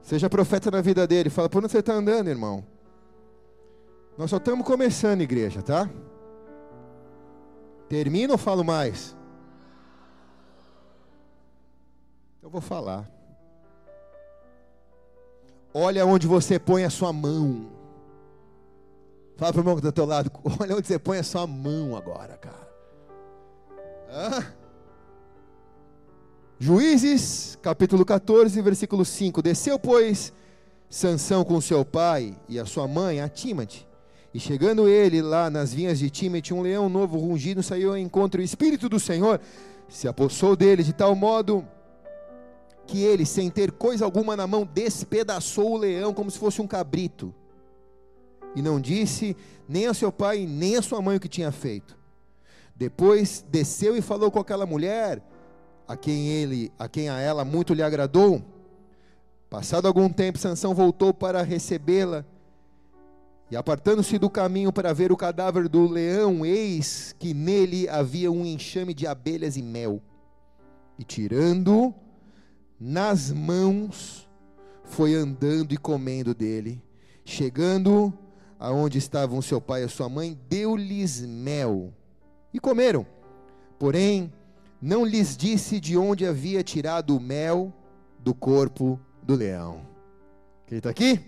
[0.03, 1.31] Seja profeta na vida dele.
[1.31, 2.67] Fala: Por onde você está andando, irmão?
[4.19, 5.89] Nós só estamos começando, igreja, tá?
[7.89, 9.17] Termino ou falo mais?
[12.43, 13.09] Eu vou falar.
[15.73, 17.71] Olha onde você põe a sua mão.
[19.37, 20.33] Fala para o irmão que está ao teu lado.
[20.61, 22.69] Olha onde você põe a sua mão agora, cara.
[24.11, 24.62] Hã?
[26.65, 29.43] Juízes, capítulo 14, versículo 5.
[29.43, 30.33] Desceu, pois,
[30.89, 33.85] Sansão com seu pai e a sua mãe a Timate.
[34.33, 38.41] E chegando ele lá nas vinhas de Timate, um leão novo rungido saiu ao encontro.
[38.41, 39.41] O Espírito do Senhor
[39.89, 41.67] se apossou dele de tal modo
[42.87, 46.67] que ele, sem ter coisa alguma na mão, despedaçou o leão como se fosse um
[46.69, 47.35] cabrito.
[48.55, 49.37] E não disse
[49.69, 51.99] nem a seu pai nem a sua mãe o que tinha feito.
[52.77, 55.21] Depois desceu e falou com aquela mulher
[55.87, 58.43] a quem ele, a quem a ela muito lhe agradou.
[59.51, 62.25] Passado algum tempo, Sansão voltou para recebê-la,
[63.51, 68.47] E apartando-se do caminho para ver o cadáver do leão, eis que nele havia um
[68.47, 70.01] enxame de abelhas e mel.
[70.99, 71.95] E tirando
[72.81, 74.27] nas mãos,
[74.85, 76.83] foi andando e comendo dele.
[77.27, 78.13] Chegando
[78.59, 81.93] aonde estavam seu pai e sua mãe, deu-lhes mel.
[82.55, 83.07] E comeram.
[83.79, 84.33] Porém,
[84.83, 87.73] não lhes disse de onde havia tirado o mel
[88.19, 89.87] do corpo do leão.
[90.67, 91.21] Quem está aqui?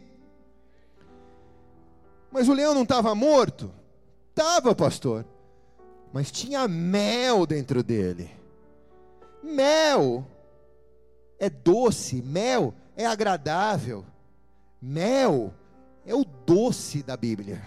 [2.32, 3.72] Mas o leão não estava morto?
[4.30, 5.24] Estava, pastor.
[6.12, 8.28] Mas tinha mel dentro dele.
[9.40, 10.26] Mel
[11.38, 14.04] é doce, mel é agradável.
[14.82, 15.54] Mel
[16.04, 17.62] é o doce da Bíblia.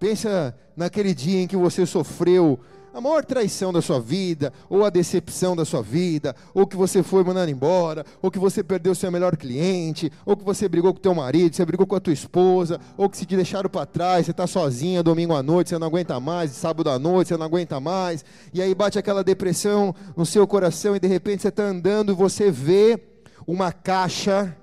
[0.00, 2.58] Pensa naquele dia em que você sofreu
[2.92, 7.02] a maior traição da sua vida, ou a decepção da sua vida, ou que você
[7.02, 11.00] foi mandado embora, ou que você perdeu seu melhor cliente, ou que você brigou com
[11.00, 14.26] teu marido, você brigou com a tua esposa, ou que se te deixaram para trás,
[14.26, 17.46] você está sozinha domingo à noite, você não aguenta mais, sábado à noite, você não
[17.46, 21.64] aguenta mais, e aí bate aquela depressão no seu coração e de repente você está
[21.64, 23.00] andando e você vê
[23.46, 24.56] uma caixa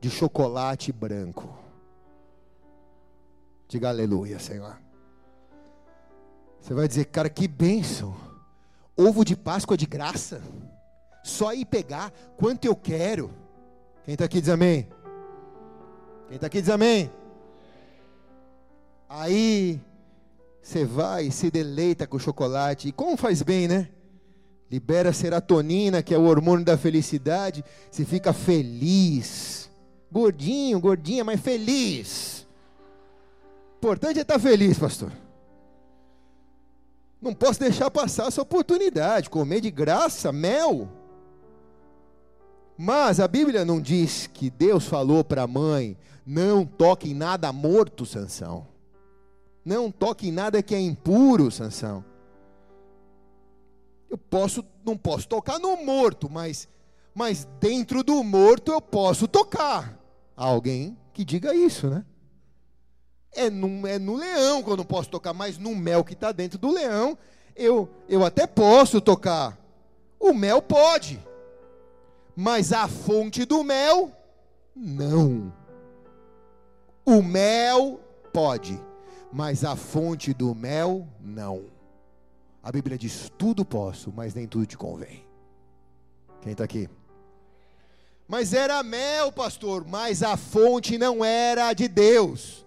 [0.00, 1.56] de chocolate branco.
[3.68, 4.79] Diga aleluia, Senhor.
[6.60, 8.14] Você vai dizer, cara, que bênção.
[8.96, 10.42] Ovo de Páscoa de graça.
[11.24, 13.30] Só ir pegar quanto eu quero.
[14.04, 14.88] Quem está aqui diz amém.
[16.28, 17.10] Quem está aqui diz amém.
[19.08, 19.80] Aí
[20.62, 22.88] você vai se deleita com o chocolate.
[22.88, 23.88] E como faz bem, né?
[24.70, 27.64] Libera serotonina, que é o hormônio da felicidade.
[27.90, 29.70] Você fica feliz.
[30.12, 32.46] Gordinho, gordinha, mas feliz.
[33.74, 35.10] O importante é estar tá feliz, pastor.
[37.20, 40.88] Não posso deixar passar essa oportunidade, comer de graça mel.
[42.76, 47.52] Mas a Bíblia não diz que Deus falou para a mãe: não toque em nada
[47.52, 48.66] morto, Sansão.
[49.62, 52.02] Não toque em nada que é impuro, Sansão.
[54.08, 56.66] Eu posso, não posso tocar no morto, mas,
[57.14, 59.98] mas dentro do morto eu posso tocar.
[60.34, 62.04] Alguém que diga isso, né?
[63.32, 66.32] É no, é no leão que eu não posso tocar, mas no mel que está
[66.32, 67.16] dentro do leão,
[67.54, 69.58] eu, eu até posso tocar.
[70.18, 71.20] O mel pode,
[72.34, 74.12] mas a fonte do mel,
[74.74, 75.52] não.
[77.04, 78.00] O mel
[78.32, 78.80] pode,
[79.32, 81.64] mas a fonte do mel, não.
[82.62, 85.24] A Bíblia diz: tudo posso, mas nem tudo te convém.
[86.42, 86.88] Quem está aqui?
[88.26, 92.64] Mas era mel, pastor, mas a fonte não era de Deus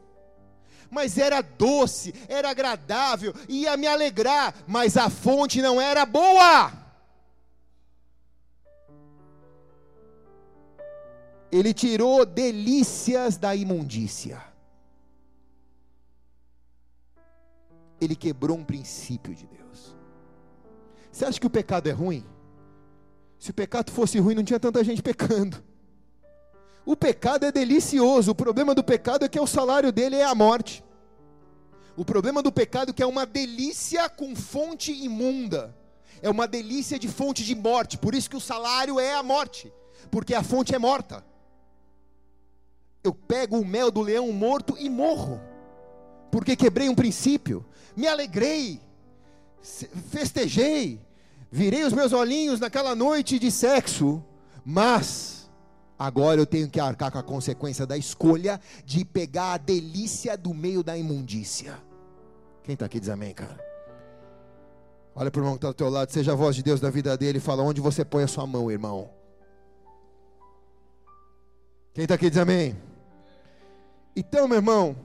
[0.93, 6.71] mas era doce, era agradável, ia me alegrar, mas a fonte não era boa.
[11.51, 14.41] Ele tirou delícias da imundícia.
[17.99, 19.95] Ele quebrou um princípio de Deus.
[21.11, 22.25] Você acha que o pecado é ruim?
[23.37, 25.63] Se o pecado fosse ruim, não tinha tanta gente pecando.
[26.85, 28.31] O pecado é delicioso.
[28.31, 30.83] O problema do pecado é que o salário dele é a morte.
[31.95, 35.75] O problema do pecado é que é uma delícia com fonte imunda.
[36.21, 37.97] É uma delícia de fonte de morte.
[37.97, 39.71] Por isso que o salário é a morte.
[40.09, 41.23] Porque a fonte é morta.
[43.03, 45.39] Eu pego o mel do leão morto e morro.
[46.31, 47.65] Porque quebrei um princípio.
[47.95, 48.81] Me alegrei.
[50.09, 50.99] Festejei.
[51.51, 54.23] Virei os meus olhinhos naquela noite de sexo.
[54.65, 55.32] Mas
[56.03, 60.53] Agora eu tenho que arcar com a consequência da escolha de pegar a delícia do
[60.53, 61.81] meio da imundícia.
[62.61, 63.57] Quem está aqui diz amém, cara?
[65.15, 66.89] Olha para o irmão que está do teu lado, seja a voz de Deus da
[66.89, 69.11] vida dele, fala onde você põe a sua mão, irmão.
[71.93, 72.75] Quem está aqui diz amém?
[74.13, 74.97] Então, meu irmão,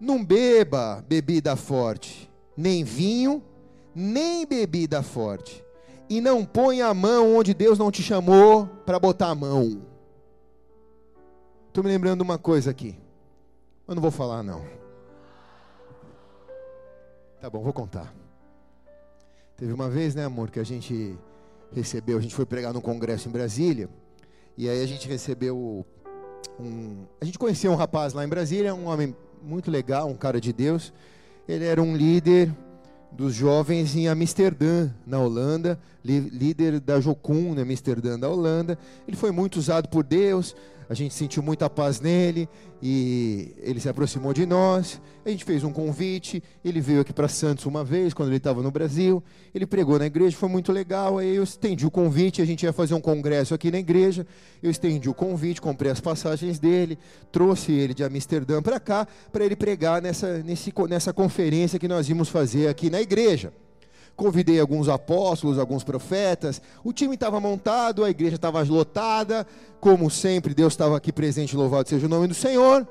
[0.00, 3.42] não beba bebida forte, nem vinho,
[3.94, 5.63] nem bebida forte
[6.08, 9.82] e não ponha a mão onde Deus não te chamou para botar a mão.
[11.68, 12.96] Estou me lembrando de uma coisa aqui.
[13.86, 14.64] Eu não vou falar, não.
[17.40, 18.14] Tá bom, vou contar.
[19.56, 21.16] Teve uma vez, né, amor, que a gente
[21.72, 23.88] recebeu, a gente foi pregar num congresso em Brasília,
[24.56, 25.84] e aí a gente recebeu
[26.58, 27.04] um.
[27.20, 30.52] A gente conheceu um rapaz lá em Brasília, um homem muito legal, um cara de
[30.52, 30.92] Deus.
[31.46, 32.54] Ele era um líder
[33.16, 38.78] dos jovens em Amsterdã, na Holanda, líder da Jocum, em Amsterdã, da Holanda.
[39.06, 40.54] Ele foi muito usado por Deus.
[40.88, 42.48] A gente sentiu muita paz nele
[42.82, 45.00] e ele se aproximou de nós.
[45.24, 46.42] A gente fez um convite.
[46.64, 49.22] Ele veio aqui para Santos uma vez, quando ele estava no Brasil.
[49.54, 51.18] Ele pregou na igreja, foi muito legal.
[51.18, 52.42] Aí eu estendi o convite.
[52.42, 54.26] A gente ia fazer um congresso aqui na igreja.
[54.62, 56.98] Eu estendi o convite, comprei as passagens dele,
[57.32, 62.08] trouxe ele de Amsterdã para cá, para ele pregar nessa, nesse, nessa conferência que nós
[62.08, 63.52] íamos fazer aqui na igreja
[64.16, 66.60] convidei alguns apóstolos, alguns profetas.
[66.82, 69.46] O time estava montado, a igreja estava lotada,
[69.80, 72.86] como sempre, Deus estava aqui presente, louvado seja o nome do Senhor.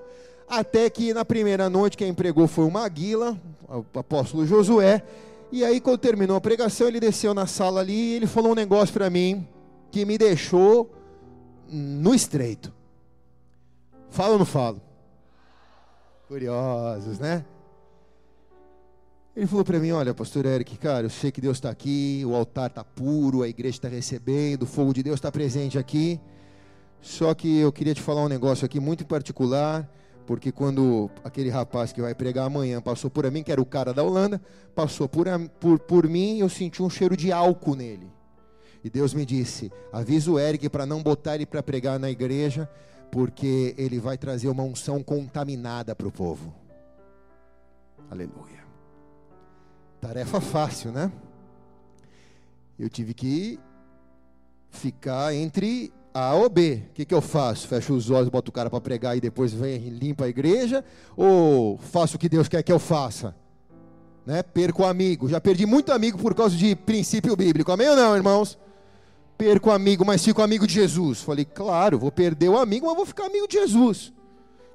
[0.47, 5.01] Até que na primeira noite quem pregou foi o Maguila, o apóstolo Josué.
[5.51, 8.55] E aí, quando terminou a pregação, ele desceu na sala ali e ele falou um
[8.55, 9.47] negócio para mim
[9.91, 10.91] que me deixou
[11.69, 12.73] no estreito.
[14.09, 14.81] Fala ou não falo?
[16.27, 17.45] Curiosos, né?
[19.35, 22.35] Ele falou para mim: Olha, pastor Eric, cara, eu sei que Deus está aqui, o
[22.35, 26.19] altar está puro, a igreja está recebendo, o fogo de Deus está presente aqui.
[27.01, 29.89] Só que eu queria te falar um negócio aqui muito particular,
[30.25, 33.91] porque quando aquele rapaz que vai pregar amanhã passou por mim, que era o cara
[33.93, 34.39] da Holanda,
[34.75, 35.27] passou por,
[35.59, 38.07] por, por mim, eu senti um cheiro de álcool nele.
[38.83, 42.69] E Deus me disse: avisa o Eric para não botar ele para pregar na igreja,
[43.11, 46.53] porque ele vai trazer uma unção contaminada para o povo.
[48.11, 48.62] Aleluia.
[50.03, 51.09] Tarefa fácil, né?
[52.77, 53.57] Eu tive que
[54.69, 56.83] ficar entre A ou B.
[56.89, 57.67] O que, que eu faço?
[57.69, 60.83] Fecho os olhos, boto o cara para pregar e depois vem e limpa a igreja?
[61.15, 63.33] Ou faço o que Deus quer que eu faça?
[64.25, 64.43] Né?
[64.43, 65.29] Perco amigo.
[65.29, 67.71] Já perdi muito amigo por causa de princípio bíblico.
[67.71, 68.57] Amém ou não, irmãos?
[69.37, 71.21] Perco amigo, mas fico amigo de Jesus.
[71.21, 74.11] Falei, claro, vou perder o amigo, mas vou ficar amigo de Jesus.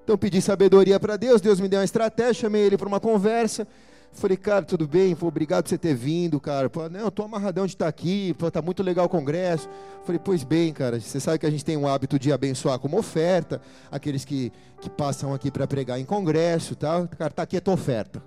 [0.05, 3.69] Então pedi sabedoria para Deus, Deus me deu uma estratégia, chamei ele para uma conversa.
[4.13, 5.15] Falei, cara, tudo bem?
[5.15, 6.69] Falei, obrigado por você ter vindo, cara.
[6.69, 9.69] Falei, não, eu tô amarradão de estar aqui, tá muito legal o congresso.
[10.05, 12.99] Falei, pois bem, cara, você sabe que a gente tem um hábito de abençoar como
[12.99, 17.07] oferta, aqueles que, que passam aqui para pregar em congresso tal.
[17.09, 18.23] Cara, tá aqui a tua oferta.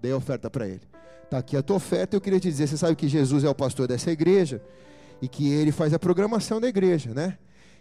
[0.00, 0.82] Dei a oferta para ele.
[1.28, 3.54] Tá aqui a tua oferta, eu queria te dizer, você sabe que Jesus é o
[3.54, 4.62] pastor dessa igreja
[5.20, 7.36] e que ele faz a programação da igreja, né?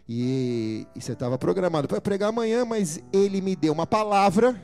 [0.09, 4.61] E, e você estava programado para pregar amanhã, mas ele me deu uma palavra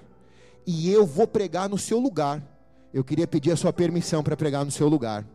[0.66, 2.42] e eu vou pregar no seu lugar
[2.94, 5.26] eu queria pedir a sua permissão para pregar no seu lugar.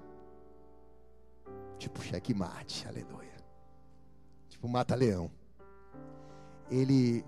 [1.76, 3.36] Tipo cheque mate, aleluia.
[4.48, 5.28] Tipo mata-leão.
[6.70, 7.24] Ele,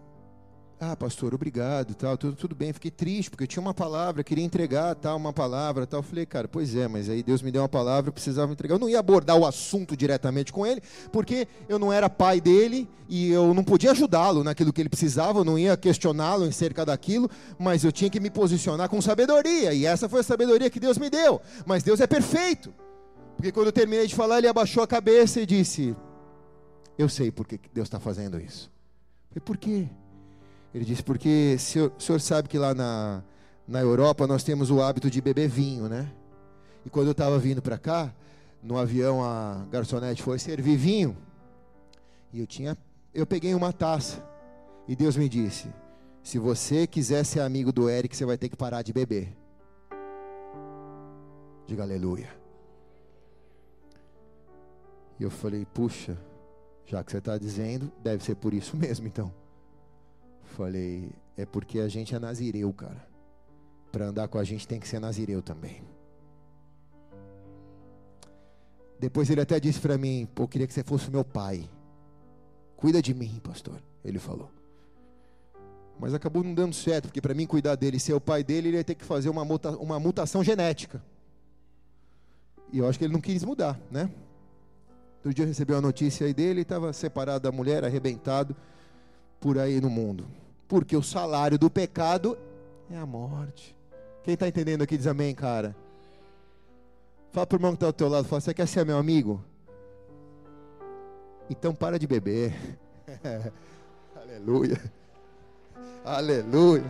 [0.82, 2.72] ah, pastor, obrigado, tal, tudo, tudo bem.
[2.72, 6.02] Fiquei triste porque eu tinha uma palavra, queria entregar, tal, uma palavra, tal.
[6.02, 8.76] Falei, cara, pois é, mas aí Deus me deu uma palavra, eu precisava entregar.
[8.76, 10.80] Eu não ia abordar o assunto diretamente com ele,
[11.12, 15.40] porque eu não era pai dele e eu não podia ajudá-lo naquilo que ele precisava,
[15.40, 19.74] eu não ia questioná-lo em cerca daquilo, mas eu tinha que me posicionar com sabedoria,
[19.74, 21.42] e essa foi a sabedoria que Deus me deu.
[21.66, 22.72] Mas Deus é perfeito.
[23.36, 25.94] Porque quando eu terminei de falar, ele abaixou a cabeça e disse:
[26.96, 28.70] Eu sei por que Deus está fazendo isso.
[29.28, 29.86] Falei, por quê?
[30.74, 33.22] Ele disse, porque o senhor, sabe que lá na,
[33.66, 36.10] na Europa nós temos o hábito de beber vinho, né?
[36.84, 38.14] E quando eu estava vindo para cá,
[38.62, 41.16] no avião a garçonete foi servir vinho.
[42.32, 42.76] E eu tinha,
[43.12, 44.24] eu peguei uma taça.
[44.86, 45.68] E Deus me disse:
[46.22, 49.36] se você quiser ser amigo do Eric, você vai ter que parar de beber.
[51.66, 52.30] Diga aleluia.
[55.18, 56.16] E eu falei: puxa,
[56.86, 59.39] já que você está dizendo, deve ser por isso mesmo então.
[60.56, 63.06] Falei, é porque a gente é nazireu, cara.
[63.92, 65.82] Para andar com a gente tem que ser nazireu também.
[68.98, 71.68] Depois ele até disse para mim, pô, eu queria que você fosse meu pai.
[72.76, 74.50] Cuida de mim, pastor, ele falou.
[75.98, 78.68] Mas acabou não dando certo, porque para mim cuidar dele e ser o pai dele,
[78.68, 81.02] ele ia ter que fazer uma, muta, uma mutação genética.
[82.72, 84.10] E eu acho que ele não quis mudar, né?
[85.16, 88.56] Outro dia eu recebi uma notícia aí dele, estava separado da mulher, arrebentado
[89.40, 90.26] por aí no mundo.
[90.68, 92.38] Porque o salário do pecado
[92.90, 93.74] é a morte.
[94.22, 95.74] Quem está entendendo aqui diz amém, cara.
[97.32, 99.42] Fala para o irmão que está ao teu lado, fala, você quer ser meu amigo?
[101.48, 102.54] Então para de beber.
[104.14, 104.80] Aleluia.
[106.04, 106.84] Aleluia.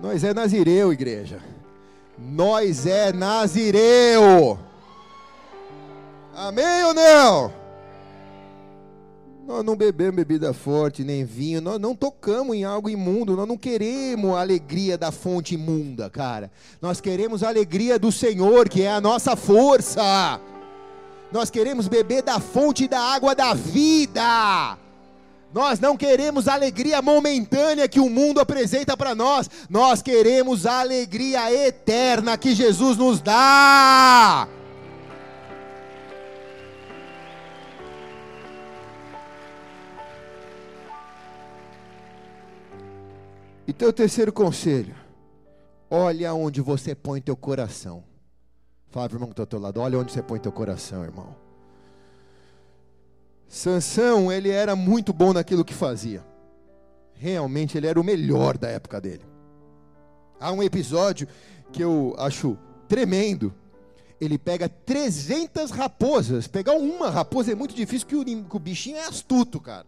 [0.00, 1.40] Nós é nazireu, igreja.
[2.18, 4.58] Nós é nazireu.
[6.34, 7.52] Amém ou não?
[9.46, 13.58] Nós não bebemos bebida forte, nem vinho, nós não tocamos em algo imundo, nós não
[13.58, 16.50] queremos a alegria da fonte imunda, cara.
[16.80, 20.40] Nós queremos a alegria do Senhor, que é a nossa força.
[21.30, 24.78] Nós queremos beber da fonte da água da vida
[25.54, 29.48] Nós não queremos a alegria momentânea que o mundo apresenta para nós.
[29.70, 34.48] Nós queremos a alegria eterna que Jesus nos dá.
[43.64, 44.96] E teu terceiro conselho:
[45.88, 48.02] olha onde você põe teu coração.
[48.90, 51.43] Fala irmão que está ao teu lado: olha onde você põe teu coração, irmão.
[53.54, 56.24] Sansão, ele era muito bom naquilo que fazia.
[57.14, 59.22] Realmente, ele era o melhor da época dele.
[60.40, 61.28] Há um episódio
[61.70, 63.54] que eu acho tremendo.
[64.20, 66.48] Ele pega 300 raposas.
[66.48, 69.86] Pegar uma raposa é muito difícil, porque o, bichinho é astuto, cara.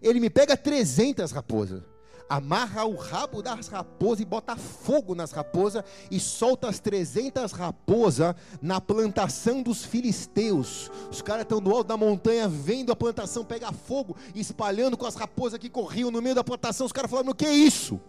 [0.00, 1.82] Ele me pega 300 raposas
[2.28, 8.34] amarra o rabo das raposas e bota fogo nas raposas e solta as 300 raposas
[8.60, 10.90] na plantação dos filisteus.
[11.10, 15.14] Os caras estão no alto da montanha vendo a plantação pegar fogo, espalhando com as
[15.14, 16.86] raposas que corriam no meio da plantação.
[16.86, 18.00] Os caras falaram: "O que é isso?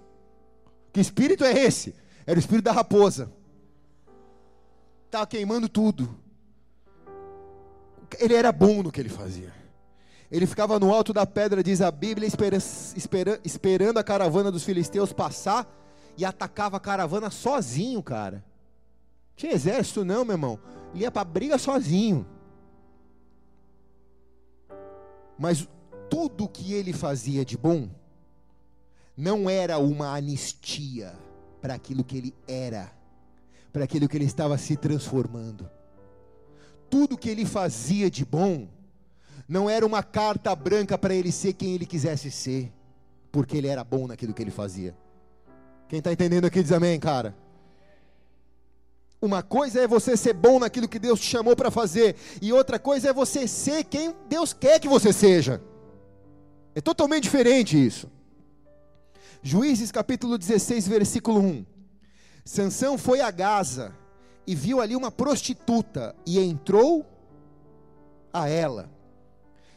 [0.91, 1.95] Que espírito é esse?"
[2.25, 3.31] Era o espírito da raposa.
[5.05, 6.17] Estava queimando tudo.
[8.19, 9.62] Ele era bom no que ele fazia.
[10.33, 14.63] Ele ficava no alto da pedra, diz a Bíblia, espera, espera, esperando a caravana dos
[14.63, 15.71] filisteus passar
[16.17, 18.43] e atacava a caravana sozinho, cara.
[19.35, 20.59] Tinha exército não, meu irmão.
[20.91, 22.25] Ele ia para briga sozinho.
[25.37, 25.67] Mas
[26.09, 27.87] tudo que ele fazia de bom
[29.15, 31.13] não era uma anistia
[31.61, 32.91] para aquilo que ele era,
[33.71, 35.69] para aquilo que ele estava se transformando.
[36.89, 38.67] Tudo que ele fazia de bom
[39.47, 42.71] não era uma carta branca para ele ser quem ele quisesse ser,
[43.31, 44.95] porque ele era bom naquilo que ele fazia.
[45.87, 47.35] Quem está entendendo aqui diz amém, cara.
[49.21, 52.77] Uma coisa é você ser bom naquilo que Deus te chamou para fazer, e outra
[52.77, 55.61] coisa é você ser quem Deus quer que você seja.
[56.75, 58.09] É totalmente diferente isso.
[59.41, 61.65] Juízes capítulo 16, versículo 1.
[62.45, 63.93] Sansão foi a Gaza
[64.45, 67.05] e viu ali uma prostituta e entrou
[68.33, 68.89] a ela.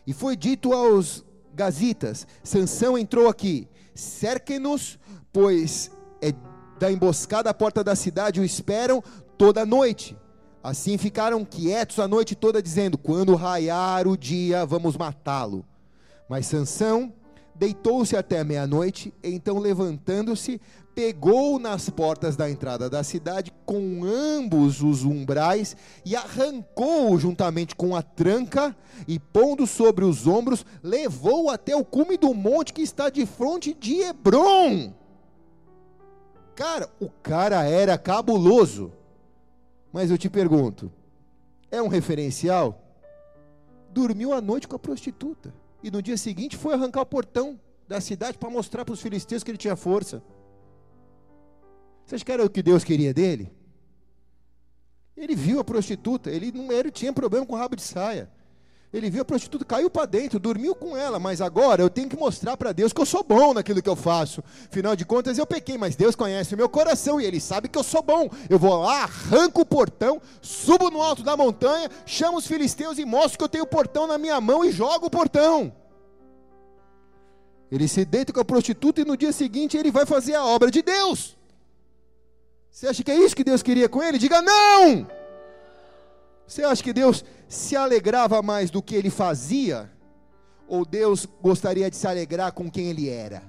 [0.07, 4.99] E foi dito aos gazitas: Sansão entrou aqui, cerquem-nos,
[5.33, 5.91] pois
[6.21, 6.33] é
[6.79, 9.03] da emboscada à porta da cidade o esperam
[9.37, 10.17] toda a noite.
[10.63, 15.65] Assim ficaram quietos a noite toda, dizendo: Quando raiar o dia, vamos matá-lo.
[16.29, 17.13] Mas Sansão
[17.55, 20.61] deitou-se até meia-noite, então levantando-se,
[20.97, 25.77] pegou nas portas da entrada da cidade com ambos os umbrais
[26.07, 28.75] e arrancou juntamente com a tranca
[29.07, 33.75] e pondo sobre os ombros, levou até o cume do monte que está de frente
[33.75, 34.95] de Hebron.
[36.55, 38.91] Cara, o cara era cabuloso.
[39.93, 40.91] Mas eu te pergunto,
[41.71, 42.83] é um referencial?
[43.91, 48.01] Dormiu a noite com a prostituta e no dia seguinte foi arrancar o portão da
[48.01, 50.23] cidade para mostrar para os filisteus que ele tinha força.
[52.07, 53.53] Vocês querem o que Deus queria dele?
[55.17, 58.31] Ele viu a prostituta, ele não ele tinha problema com o rabo de saia.
[58.93, 62.17] Ele viu a prostituta, caiu para dentro, dormiu com ela, mas agora eu tenho que
[62.17, 64.43] mostrar para Deus que eu sou bom naquilo que eu faço.
[64.71, 67.77] Afinal de contas, eu pequei, mas Deus conhece o meu coração e Ele sabe que
[67.77, 68.31] eu sou bom.
[68.49, 73.05] Eu vou lá, arranco o portão, subo no alto da montanha, chamo os filisteus e
[73.05, 75.75] mostro que eu tenho o portão na minha mão e jogo o portão.
[77.71, 80.71] Ele se deita com a prostituta e no dia seguinte ele vai fazer a obra
[80.71, 81.36] de Deus.
[82.77, 84.19] Você acha que é isso que Deus queria com ele?
[84.19, 85.07] Diga não!
[86.47, 89.91] Você acha que Deus se alegrava mais do que ele fazia?
[90.69, 93.43] Ou Deus gostaria de se alegrar com quem ele era?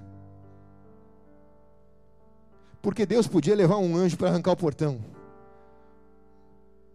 [2.82, 5.03] Porque Deus podia levar um anjo para arrancar o portão,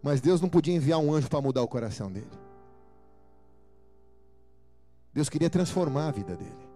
[0.02, 2.32] mas Deus não podia enviar um anjo para mudar o coração dele.
[5.12, 6.66] Deus queria transformar a vida dele,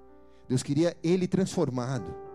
[0.47, 2.26] Deus queria ele transformado.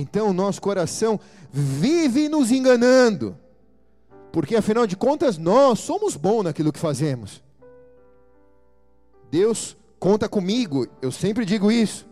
[0.00, 1.20] Então o nosso coração
[1.52, 3.36] vive nos enganando,
[4.32, 7.42] porque afinal de contas nós somos bons naquilo que fazemos.
[9.30, 12.08] Deus conta comigo, eu sempre digo isso.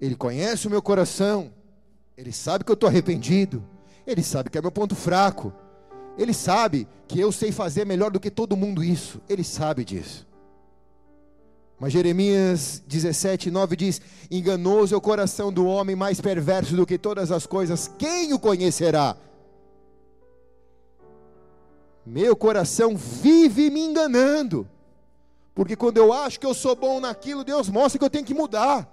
[0.00, 1.50] Ele conhece o meu coração,
[2.16, 3.64] ele sabe que eu estou arrependido,
[4.06, 5.52] ele sabe que é meu ponto fraco,
[6.16, 10.24] ele sabe que eu sei fazer melhor do que todo mundo isso, ele sabe disso.
[11.78, 14.00] Mas Jeremias 17, 9 diz:
[14.30, 18.38] Enganoso é o coração do homem, mais perverso do que todas as coisas, quem o
[18.38, 19.16] conhecerá?
[22.04, 24.66] Meu coração vive me enganando,
[25.54, 28.32] porque quando eu acho que eu sou bom naquilo, Deus mostra que eu tenho que
[28.32, 28.88] mudar,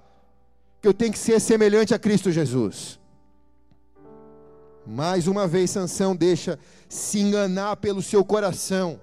[0.81, 2.99] que eu tenho que ser semelhante a Cristo Jesus.
[4.86, 6.59] Mais uma vez, Sansão deixa
[6.89, 8.99] se enganar pelo seu coração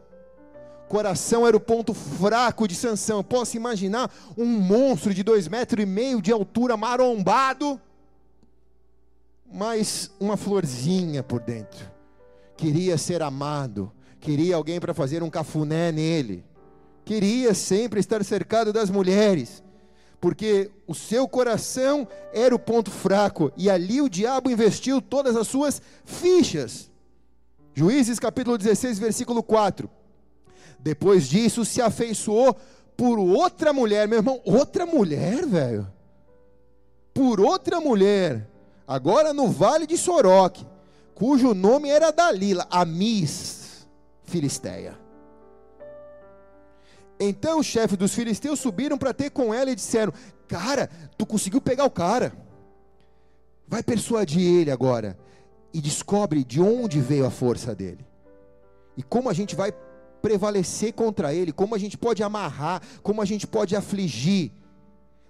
[0.91, 3.23] coração era o ponto fraco de Sansão.
[3.23, 7.81] Posso imaginar um monstro de dois metros e meio de altura, marombado,
[9.51, 11.89] mas uma florzinha por dentro.
[12.57, 16.45] Queria ser amado, queria alguém para fazer um cafuné nele,
[17.05, 19.63] queria sempre estar cercado das mulheres,
[20.21, 25.47] porque o seu coração era o ponto fraco e ali o diabo investiu todas as
[25.47, 26.91] suas fichas.
[27.73, 30.00] Juízes capítulo 16, versículo 4.
[30.83, 32.57] Depois disso, se afeiçoou
[32.97, 35.91] por outra mulher, meu irmão, outra mulher, velho.
[37.13, 38.49] Por outra mulher,
[38.87, 40.67] agora no vale de Soroque,
[41.15, 43.87] cujo nome era Dalila, a Miss
[44.25, 44.99] Filisteia.
[47.19, 50.13] Então os chefes dos filisteus subiram para ter com ela e disseram:
[50.49, 52.33] Cara, tu conseguiu pegar o cara.
[53.69, 55.19] Vai persuadir ele agora
[55.73, 58.05] e descobre de onde veio a força dele.
[58.97, 59.73] E como a gente vai
[60.21, 64.53] prevalecer contra ele, como a gente pode amarrar, como a gente pode afligir.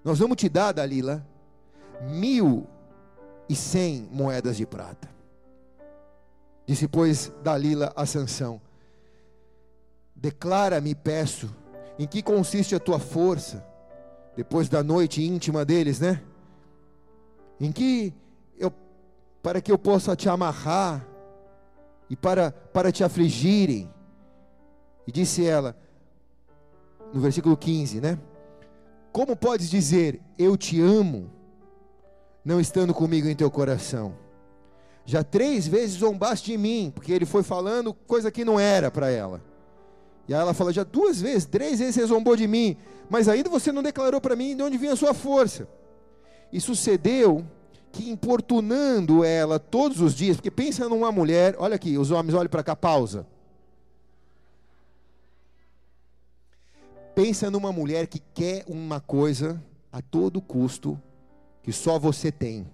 [0.04, 1.26] Nós vamos te dar, Dalila,
[2.02, 2.66] mil
[3.48, 5.08] e cem moedas de prata.
[6.66, 8.60] Disse, pois, Dalila a Sansão:
[10.14, 11.54] Declara-me, peço,
[11.98, 13.64] em que consiste a tua força,
[14.36, 16.22] depois da noite íntima deles, né?
[17.60, 18.14] Em que
[18.58, 18.72] eu,
[19.42, 21.06] para que eu possa te amarrar
[22.08, 23.90] e para, para te afligirem
[25.10, 25.76] e disse ela,
[27.12, 28.16] no versículo 15, né?
[29.10, 31.28] Como podes dizer, eu te amo,
[32.44, 34.14] não estando comigo em teu coração?
[35.04, 39.10] Já três vezes zombaste de mim, porque ele foi falando coisa que não era para
[39.10, 39.42] ela.
[40.28, 42.76] E aí ela fala: já duas vezes, três vezes você zombou de mim,
[43.08, 45.66] mas ainda você não declarou para mim de onde vinha a sua força.
[46.52, 47.44] E sucedeu
[47.90, 52.48] que, importunando ela todos os dias, porque pensa numa mulher, olha aqui, os homens, olhem
[52.48, 53.26] para cá, pausa.
[57.14, 61.00] Pensa numa mulher que quer uma coisa a todo custo
[61.62, 62.66] que só você tem.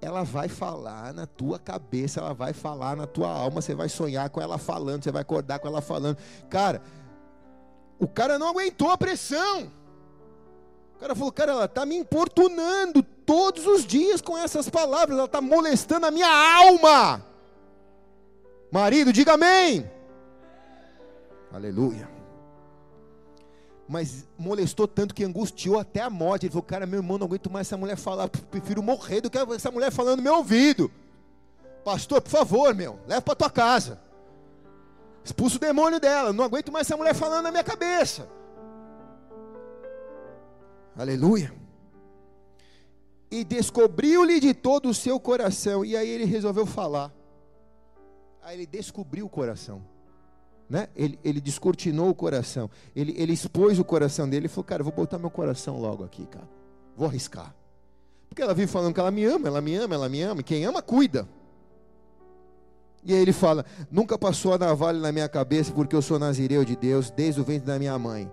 [0.00, 4.28] Ela vai falar na tua cabeça, ela vai falar na tua alma, você vai sonhar
[4.28, 6.18] com ela falando, você vai acordar com ela falando.
[6.50, 6.82] Cara,
[7.98, 9.70] o cara não aguentou a pressão.
[10.94, 15.26] O cara falou, cara, ela está me importunando todos os dias com essas palavras, ela
[15.26, 17.24] está molestando a minha alma.
[18.70, 19.90] Marido, diga amém.
[21.54, 22.10] Aleluia.
[23.88, 26.46] Mas molestou tanto que angustiou até a morte.
[26.46, 28.28] Ele falou: Cara, meu irmão, não aguento mais essa mulher falar.
[28.28, 30.90] Prefiro morrer do que essa mulher falando no meu ouvido.
[31.84, 34.00] Pastor, por favor, meu, leva para tua casa.
[35.22, 36.32] Expulsa o demônio dela.
[36.32, 38.28] Não aguento mais essa mulher falando na minha cabeça.
[40.96, 41.54] Aleluia.
[43.30, 45.84] E descobriu-lhe de todo o seu coração.
[45.84, 47.12] E aí ele resolveu falar.
[48.42, 49.93] Aí ele descobriu o coração.
[50.68, 50.88] Né?
[50.96, 54.84] Ele, ele descortinou o coração, ele, ele expôs o coração dele e falou: Cara, eu
[54.84, 56.48] vou botar meu coração logo aqui, cara,
[56.96, 57.54] vou arriscar.
[58.28, 60.44] Porque ela vive falando que ela me ama, ela me ama, ela me ama, e
[60.44, 61.28] quem ama, cuida.
[63.04, 66.64] E aí ele fala: Nunca passou a navalha na minha cabeça, porque eu sou nazireu
[66.64, 68.30] de Deus desde o ventre da minha mãe.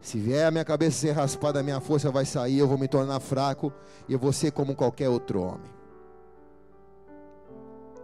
[0.00, 2.86] Se vier a minha cabeça ser raspada, a minha força vai sair, eu vou me
[2.86, 3.72] tornar fraco
[4.08, 5.70] e eu vou ser como qualquer outro homem.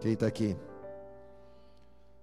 [0.01, 0.57] Quem está aqui?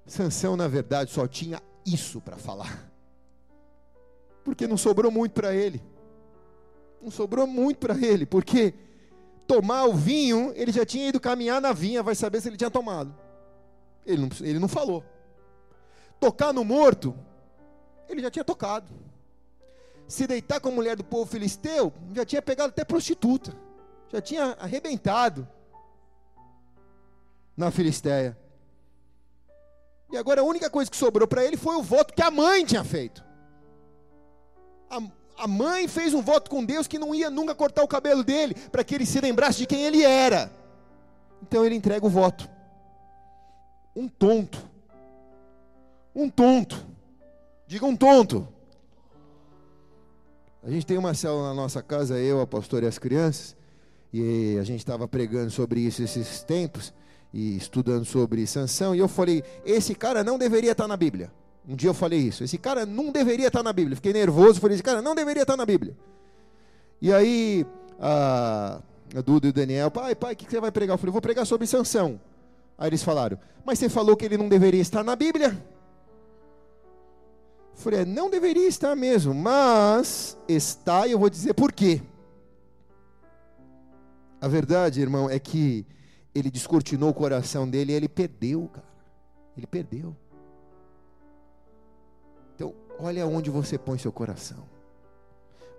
[0.07, 2.91] Sansão, na verdade, só tinha isso para falar.
[4.45, 5.83] Porque não sobrou muito para ele.
[7.01, 8.75] Não sobrou muito para ele, porque
[9.47, 12.71] tomar o vinho, ele já tinha ido caminhar na vinha, vai saber se ele tinha
[12.71, 13.15] tomado.
[14.05, 15.05] Ele não, ele não falou.
[16.19, 17.17] Tocar no morto,
[18.09, 18.93] ele já tinha tocado.
[20.07, 23.55] Se deitar com a mulher do povo filisteu, já tinha pegado até prostituta.
[24.13, 25.49] Já tinha arrebentado
[27.57, 28.37] na Filisteia.
[30.13, 32.65] E agora a única coisa que sobrou para ele foi o voto que a mãe
[32.65, 33.25] tinha feito.
[34.91, 35.01] A,
[35.45, 38.55] a mãe fez um voto com Deus que não ia nunca cortar o cabelo dele,
[38.55, 40.51] para que ele se lembrasse de quem ele era.
[41.43, 42.49] Então ele entrega o voto.
[43.95, 44.59] Um tonto.
[46.15, 46.85] Um tonto.
[47.67, 48.49] Diga um tonto.
[50.63, 53.57] A gente tem uma célula na nossa casa, eu, a pastora e as crianças,
[54.13, 56.93] e a gente estava pregando sobre isso esses tempos
[57.33, 61.31] e estudando sobre Sansão, e eu falei: esse cara não deveria estar na Bíblia.
[61.69, 63.97] Um dia eu falei isso: esse cara não deveria estar na Bíblia.
[63.97, 65.97] Fiquei nervoso, falei: esse cara não deveria estar na Bíblia.
[67.01, 67.65] E aí,
[68.01, 68.81] a,
[69.15, 70.95] a Duda e o Daniel: pai, pai, o que você vai pregar?
[70.95, 72.21] Eu falei: vou pregar sobre Sansão.
[72.77, 75.49] Aí eles falaram: mas você falou que ele não deveria estar na Bíblia?
[77.77, 82.03] Eu falei: é, não deveria estar mesmo, mas está, e eu vou dizer por quê.
[84.41, 85.87] A verdade, irmão, é que
[86.35, 88.89] ele descortinou o coração dele e ele perdeu, cara.
[89.57, 90.17] Ele perdeu.
[93.03, 94.63] Olha onde você põe seu coração.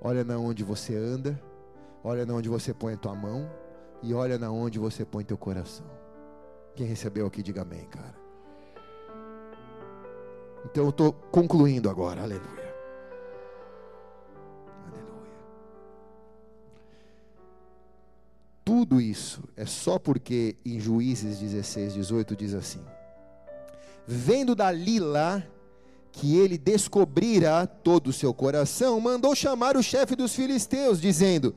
[0.01, 1.39] Olha na onde você anda,
[2.03, 3.47] olha na onde você põe a tua mão
[4.01, 5.85] e olha na onde você põe teu coração.
[6.75, 8.15] Quem recebeu aqui diga amém, cara.
[10.65, 12.23] Então eu estou concluindo agora.
[12.23, 12.60] Aleluia.
[18.63, 22.81] Tudo isso é só porque em Juízes 16, 18 diz assim:
[24.05, 25.45] Vendo Dalila
[26.11, 31.55] que ele descobrira todo o seu coração, mandou chamar o chefe dos filisteus, dizendo: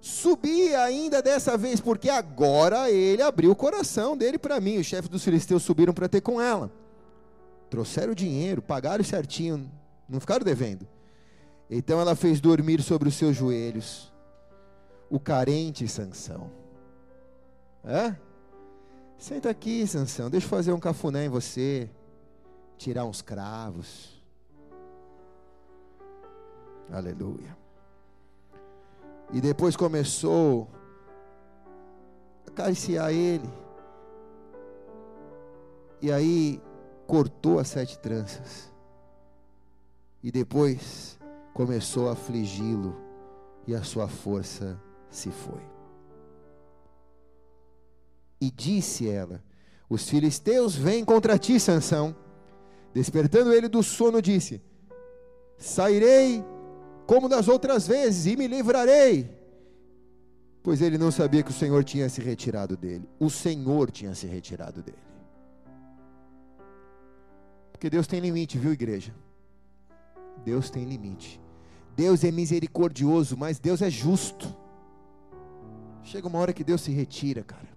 [0.00, 4.78] Subi ainda dessa vez, porque agora ele abriu o coração dele para mim.
[4.78, 6.70] Os chefes dos filisteus subiram para ter com ela.
[7.70, 9.70] Trouxeram o dinheiro, pagaram certinho,
[10.06, 10.86] não ficaram devendo.
[11.70, 14.11] Então ela fez dormir sobre os seus joelhos
[15.12, 16.50] o carente Sansão.
[17.84, 18.16] É?
[19.18, 21.90] Senta aqui, Sansão, deixa eu fazer um cafuné em você
[22.78, 24.24] tirar uns cravos.
[26.90, 27.54] Aleluia.
[29.34, 30.66] E depois começou
[32.46, 33.50] a acariciar ele.
[36.00, 36.58] E aí
[37.06, 38.72] cortou as sete tranças.
[40.22, 41.18] E depois
[41.52, 42.96] começou a afligi-lo.
[43.66, 44.80] E a sua força
[45.12, 45.60] se foi.
[48.40, 49.40] E disse ela:
[49.88, 52.16] Os filisteus vêm contra ti, Sansão.
[52.92, 54.60] Despertando ele do sono, disse:
[55.56, 56.44] Sairei
[57.06, 59.30] como das outras vezes e me livrarei.
[60.62, 63.08] Pois ele não sabia que o Senhor tinha se retirado dele.
[63.18, 64.98] O Senhor tinha se retirado dele.
[67.72, 69.12] Porque Deus tem limite, viu, igreja?
[70.44, 71.40] Deus tem limite.
[71.96, 74.61] Deus é misericordioso, mas Deus é justo.
[76.02, 77.68] Chega uma hora que Deus se retira, cara.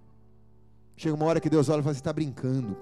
[0.96, 2.76] Chega uma hora que Deus olha e fala: Você está brincando.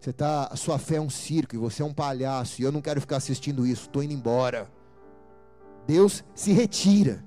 [0.00, 2.72] Você tá, a sua fé é um circo e você é um palhaço e eu
[2.72, 4.70] não quero ficar assistindo isso, estou indo embora.
[5.86, 7.22] Deus se retira.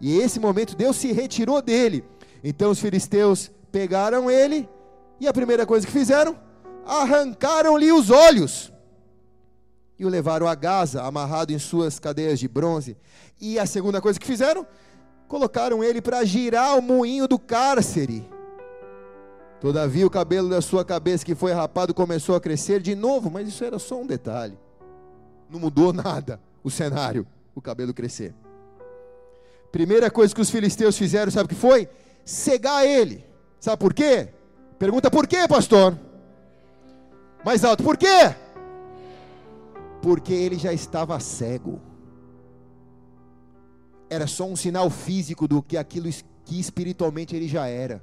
[0.00, 2.04] E esse momento Deus se retirou dele.
[2.42, 4.68] Então os filisteus pegaram ele
[5.20, 6.36] e a primeira coisa que fizeram,
[6.84, 8.72] arrancaram-lhe os olhos
[10.00, 12.96] e o levaram a Gaza, amarrado em suas cadeias de bronze.
[13.38, 14.66] E a segunda coisa que fizeram,
[15.30, 18.28] colocaram ele para girar o moinho do cárcere.
[19.60, 23.46] Todavia o cabelo da sua cabeça que foi rapado começou a crescer de novo, mas
[23.46, 24.58] isso era só um detalhe.
[25.48, 27.24] Não mudou nada o cenário,
[27.54, 28.34] o cabelo crescer.
[29.70, 31.88] Primeira coisa que os filisteus fizeram, sabe o que foi?
[32.24, 33.24] Cegar ele.
[33.60, 34.30] Sabe por quê?
[34.80, 35.96] Pergunta por quê, pastor?
[37.44, 38.34] Mais alto, por quê?
[40.02, 41.80] Porque ele já estava cego.
[44.10, 46.10] Era só um sinal físico do que aquilo
[46.44, 48.02] que espiritualmente ele já era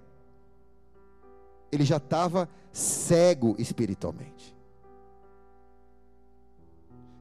[1.72, 4.56] ele já estava cego espiritualmente.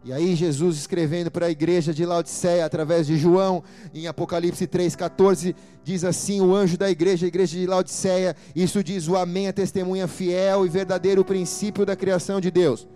[0.04, 5.54] E aí Jesus escrevendo para a igreja de Laodiceia através de João, em Apocalipse 3:14,
[5.82, 9.52] diz assim: o anjo da igreja, a igreja de Laodiceia, isso diz o amém, a
[9.52, 12.86] testemunha fiel e verdadeiro princípio da criação de Deus.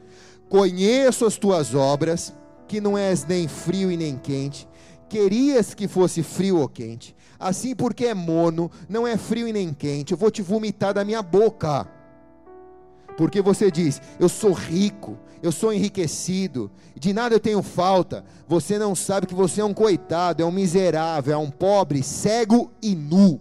[0.48, 2.32] Conheço as tuas obras,
[2.68, 4.68] que não és nem frio e nem quente.
[5.10, 7.16] Querias que fosse frio ou quente.
[7.36, 11.04] Assim, porque é mono, não é frio e nem quente, eu vou te vomitar da
[11.04, 11.88] minha boca.
[13.16, 18.24] Porque você diz: Eu sou rico, eu sou enriquecido, de nada eu tenho falta.
[18.46, 22.70] Você não sabe que você é um coitado, é um miserável, é um pobre, cego
[22.80, 23.40] e nu.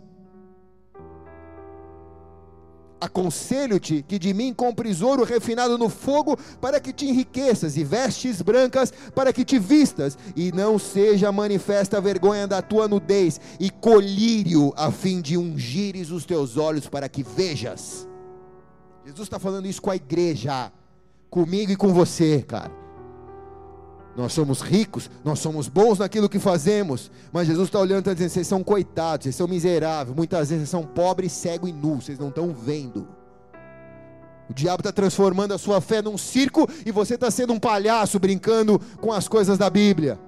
[3.01, 8.41] Aconselho-te que de mim compres ouro refinado no fogo, para que te enriqueças, e vestes
[8.41, 13.69] brancas, para que te vistas, e não seja manifesta a vergonha da tua nudez, e
[13.69, 18.07] colírio, a fim de ungires os teus olhos, para que vejas.
[19.05, 20.71] Jesus está falando isso com a igreja,
[21.29, 22.78] comigo e com você, cara.
[24.19, 28.13] Nós somos ricos, nós somos bons naquilo que fazemos, mas Jesus está olhando e está
[28.13, 32.03] dizendo: vocês são coitados, vocês são miseráveis, muitas vezes vocês são pobres, cegos e nus,
[32.03, 33.07] vocês não estão vendo.
[34.49, 38.19] O diabo está transformando a sua fé num circo e você está sendo um palhaço
[38.19, 40.19] brincando com as coisas da Bíblia.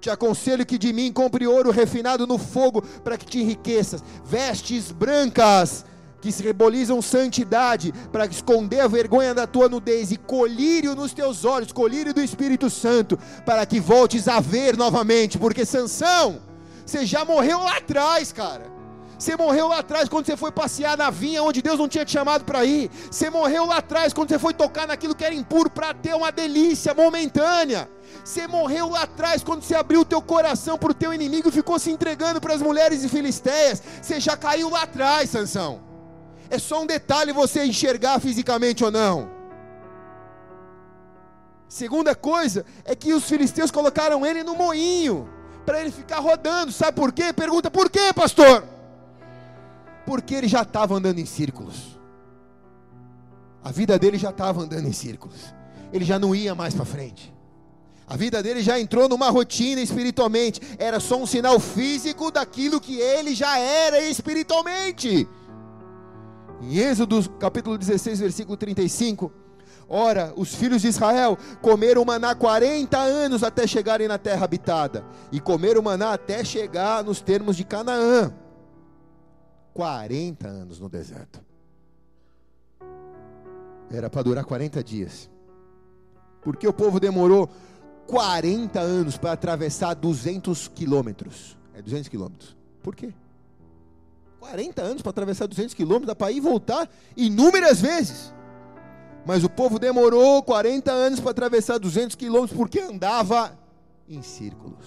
[0.00, 4.90] Te aconselho que de mim compre ouro refinado no fogo para que te enriqueças, vestes
[4.90, 5.84] brancas
[6.20, 11.44] que se rebolizam santidade, para esconder a vergonha da tua nudez e colírio nos teus
[11.44, 16.40] olhos, colírio do Espírito Santo, para que voltes a ver novamente, porque Sansão,
[16.84, 18.76] você já morreu lá atrás, cara.
[19.18, 22.12] Você morreu lá atrás quando você foi passear na vinha onde Deus não tinha te
[22.12, 22.90] chamado para ir.
[23.10, 26.30] Você morreu lá atrás quando você foi tocar naquilo que era impuro para ter uma
[26.30, 27.88] delícia momentânea.
[28.22, 31.52] Você morreu lá atrás quando você abriu o teu coração para o teu inimigo e
[31.52, 33.82] ficou se entregando para as mulheres e filisteias.
[34.02, 35.80] Você já caiu lá atrás, Sansão.
[36.50, 39.30] É só um detalhe você enxergar fisicamente ou não.
[41.68, 45.28] Segunda coisa é que os filisteus colocaram ele no moinho
[45.64, 46.70] para ele ficar rodando.
[46.70, 47.32] Sabe por quê?
[47.32, 48.64] Pergunta por quê, pastor?
[50.04, 51.98] Porque ele já estava andando em círculos.
[53.64, 55.52] A vida dele já estava andando em círculos.
[55.92, 57.34] Ele já não ia mais para frente.
[58.06, 60.60] A vida dele já entrou numa rotina espiritualmente.
[60.78, 65.28] Era só um sinal físico daquilo que ele já era espiritualmente.
[66.60, 69.32] Em Êxodo capítulo 16, versículo 35.
[69.88, 75.40] Ora, os filhos de Israel comeram maná 40 anos até chegarem na terra habitada, e
[75.40, 78.32] comeram maná até chegar nos termos de Canaã.
[79.74, 81.40] 40 anos no deserto.
[83.90, 85.30] Era para durar 40 dias.
[86.42, 87.48] Porque o povo demorou
[88.06, 91.56] 40 anos para atravessar 200 quilômetros.
[91.74, 92.56] É 200 quilômetros.
[92.82, 93.12] Por quê?
[94.46, 98.32] 40 anos para atravessar 200 quilômetros, dá para ir e voltar inúmeras vezes.
[99.24, 103.58] Mas o povo demorou 40 anos para atravessar 200 quilômetros porque andava
[104.08, 104.86] em círculos,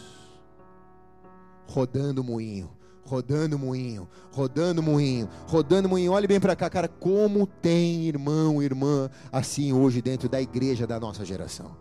[1.67, 2.71] rodando moinho,
[3.03, 6.13] rodando moinho, rodando moinho, rodando moinho.
[6.13, 10.97] Olhe bem para cá, cara, como tem irmão, irmã assim hoje dentro da igreja da
[10.99, 11.75] nossa geração.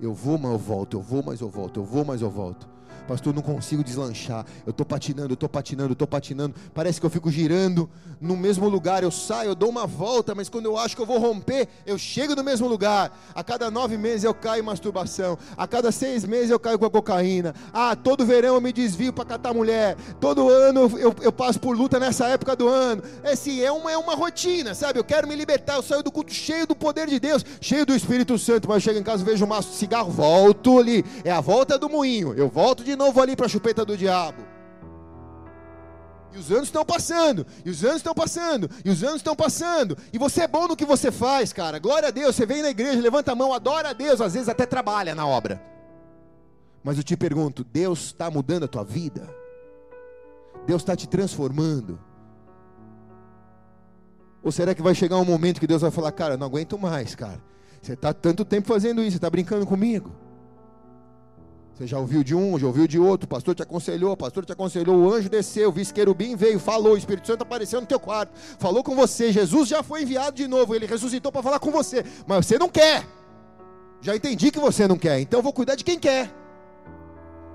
[0.00, 2.68] Eu vou, mas eu volto, eu vou, mas eu volto, eu vou, mas eu volto.
[3.08, 4.44] Pastor, não consigo deslanchar.
[4.66, 6.54] Eu estou patinando, eu estou patinando, eu estou patinando.
[6.74, 7.88] Parece que eu fico girando
[8.20, 9.02] no mesmo lugar.
[9.02, 11.96] Eu saio, eu dou uma volta, mas quando eu acho que eu vou romper, eu
[11.96, 13.18] chego no mesmo lugar.
[13.34, 15.38] A cada nove meses eu caio em masturbação.
[15.56, 17.54] A cada seis meses eu caio com a cocaína.
[17.72, 19.96] Ah, todo verão eu me desvio para catar mulher.
[20.20, 23.02] Todo ano eu, eu, passo por luta nessa época do ano.
[23.22, 24.98] É assim, é uma, é uma rotina, sabe?
[24.98, 25.76] Eu quero me libertar.
[25.76, 28.68] Eu saio do culto cheio do poder de Deus, cheio do Espírito Santo.
[28.68, 31.02] Mas eu chego em casa, vejo um maço de cigarro, volto ali.
[31.24, 32.34] É a volta do moinho.
[32.34, 34.44] Eu volto de novo ali para a chupeta do diabo.
[36.32, 39.96] E os anos estão passando, e os anos estão passando, e os anos estão passando.
[40.12, 41.78] E você é bom no que você faz, cara.
[41.78, 42.36] Glória a Deus.
[42.36, 45.26] Você vem na igreja, levanta a mão, adora a Deus, às vezes até trabalha na
[45.26, 45.62] obra.
[46.84, 49.28] Mas eu te pergunto: Deus está mudando a tua vida?
[50.66, 51.98] Deus está te transformando?
[54.42, 57.14] Ou será que vai chegar um momento que Deus vai falar, cara, não aguento mais,
[57.14, 57.42] cara.
[57.80, 60.27] Você está tanto tempo fazendo isso, você está brincando comigo?
[61.78, 64.44] Você já ouviu de um, já ouviu de outro, o pastor te aconselhou, o pastor
[64.44, 68.00] te aconselhou, o anjo desceu, o vice-querubim veio, falou, o Espírito Santo apareceu no teu
[68.00, 71.70] quarto, falou com você, Jesus já foi enviado de novo, ele ressuscitou para falar com
[71.70, 73.06] você, mas você não quer.
[74.00, 76.34] Já entendi que você não quer, então eu vou cuidar de quem quer.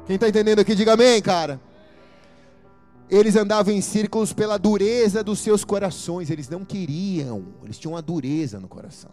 [0.06, 1.60] Quem está entendendo aqui, diga amém, cara.
[3.10, 8.02] Eles andavam em círculos pela dureza dos seus corações, eles não queriam, eles tinham uma
[8.02, 9.12] dureza no coração.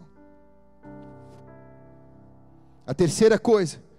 [2.87, 3.90] A terceira coisa,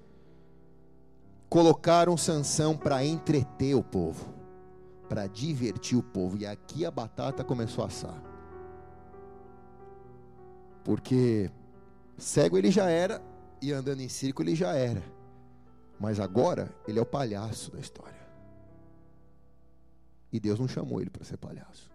[1.53, 4.25] colocaram Sansão para entreter o povo,
[5.07, 6.39] para divertir o povo.
[6.39, 8.23] E aqui a batata começou a assar.
[10.83, 11.51] Porque
[12.17, 13.23] cego ele já era
[13.61, 15.03] e andando em círculo ele já era.
[16.01, 18.23] Mas agora ele é o palhaço da história.
[20.33, 21.91] E Deus não chamou ele para ser palhaço.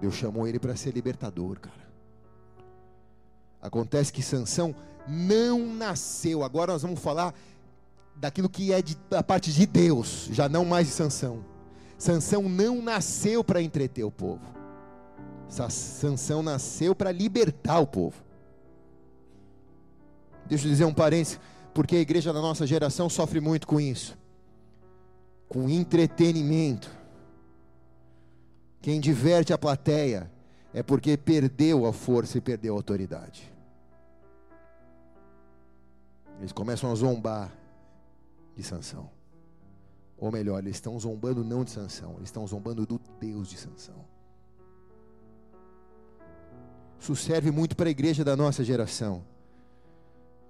[0.00, 1.86] Deus chamou ele para ser libertador, cara.
[3.60, 4.74] Acontece que Sansão
[5.06, 6.42] não nasceu.
[6.42, 7.34] Agora nós vamos falar
[8.20, 11.44] daquilo que é de, da parte de Deus, já não mais de Sansão.
[11.96, 14.42] Sansão não nasceu para entreter o povo.
[15.48, 18.22] Sansão nasceu para libertar o povo.
[20.46, 21.40] Deixa eu dizer um parênteses,
[21.72, 24.16] porque a igreja da nossa geração sofre muito com isso.
[25.48, 26.90] Com entretenimento.
[28.80, 30.30] Quem diverte a plateia
[30.72, 33.52] é porque perdeu a força e perdeu a autoridade.
[36.38, 37.57] Eles começam a zombar
[38.58, 39.08] de Sansão.
[40.18, 44.04] Ou melhor, eles estão zombando não de Sansão, eles estão zombando do Deus de Sansão.
[46.98, 49.22] Isso serve muito para a igreja da nossa geração.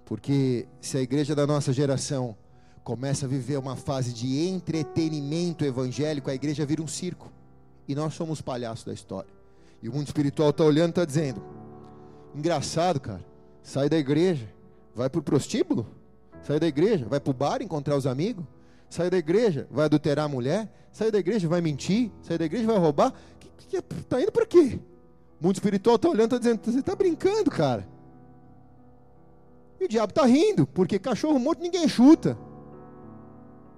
[0.05, 2.35] Porque se a igreja da nossa geração
[2.83, 7.31] começa a viver uma fase de entretenimento evangélico, a igreja vira um circo.
[7.87, 9.29] E nós somos palhaços da história.
[9.83, 11.43] E o mundo espiritual está olhando e está dizendo:
[12.33, 13.23] engraçado, cara,
[13.61, 14.51] sai da igreja,
[14.95, 15.98] vai para o prostíbulo.
[16.43, 18.45] Sai da igreja, vai para o bar encontrar os amigos.
[18.89, 20.71] Sai da igreja, vai adulterar a mulher.
[20.91, 22.11] Sai da igreja, vai mentir.
[22.21, 23.13] Sai da igreja, vai roubar.
[23.39, 23.81] Que, que, é?
[23.81, 24.79] tá indo para quê?
[25.39, 27.87] O mundo espiritual está olhando, está dizendo: você está brincando, cara.
[29.79, 32.37] E o diabo está rindo, porque cachorro morto ninguém chuta.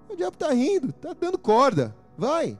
[0.09, 1.95] O diabo está rindo, está dando corda.
[2.17, 2.57] Vai,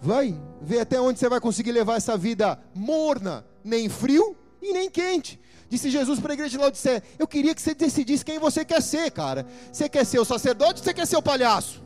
[0.00, 4.90] vai, vê até onde você vai conseguir levar essa vida morna, nem frio e nem
[4.90, 5.38] quente.
[5.68, 8.82] Disse Jesus para a igreja de Laodiceia: Eu queria que você decidisse quem você quer
[8.82, 9.46] ser, cara.
[9.70, 11.82] Você quer ser o sacerdote ou você quer ser o palhaço?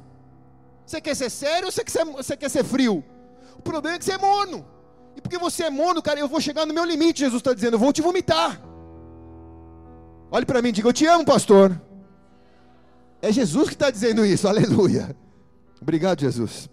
[0.87, 3.05] Você quer ser sério ou você quer ser, você quer ser frio?
[3.57, 4.64] O problema é que você é mono.
[5.16, 7.74] E porque você é mono, cara, eu vou chegar no meu limite, Jesus está dizendo:
[7.74, 8.61] Eu vou te vomitar.
[10.30, 11.80] Olhe para mim e diga: Eu te amo, pastor.
[13.20, 15.14] É Jesus que está dizendo isso, aleluia.
[15.80, 16.68] Obrigado, Jesus.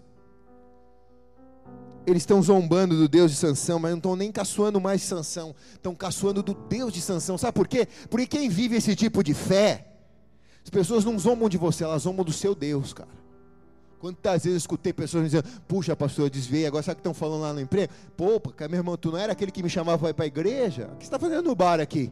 [2.06, 5.54] Eles estão zombando do Deus de Sansão, mas não estão nem caçoando mais de Sansão,
[5.72, 7.36] estão caçoando do Deus de Sansão.
[7.36, 7.86] Sabe por quê?
[8.08, 9.86] Porque quem vive esse tipo de fé,
[10.64, 13.20] as pessoas não zombam de você, elas zombam do seu Deus, cara.
[13.98, 17.12] Quantas vezes eu escutei pessoas dizendo, puxa, pastor, eu desviei, agora sabe o que estão
[17.12, 17.92] falando lá no emprego?
[18.16, 18.40] Pô,
[18.70, 20.88] meu irmão, tu não era aquele que me chamava para ir para a igreja?
[20.94, 22.10] O que você está fazendo no bar aqui?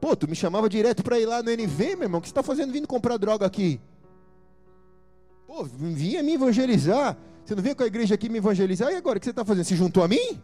[0.00, 2.32] Pô, tu me chamava direto para ir lá no NV, meu irmão, o que você
[2.32, 3.78] está fazendo vindo comprar droga aqui?
[5.46, 7.18] Pô, vinha me evangelizar.
[7.44, 8.90] Você não veio com a igreja aqui me evangelizar?
[8.90, 9.64] E agora, o que você está fazendo?
[9.64, 10.40] Se juntou a mim?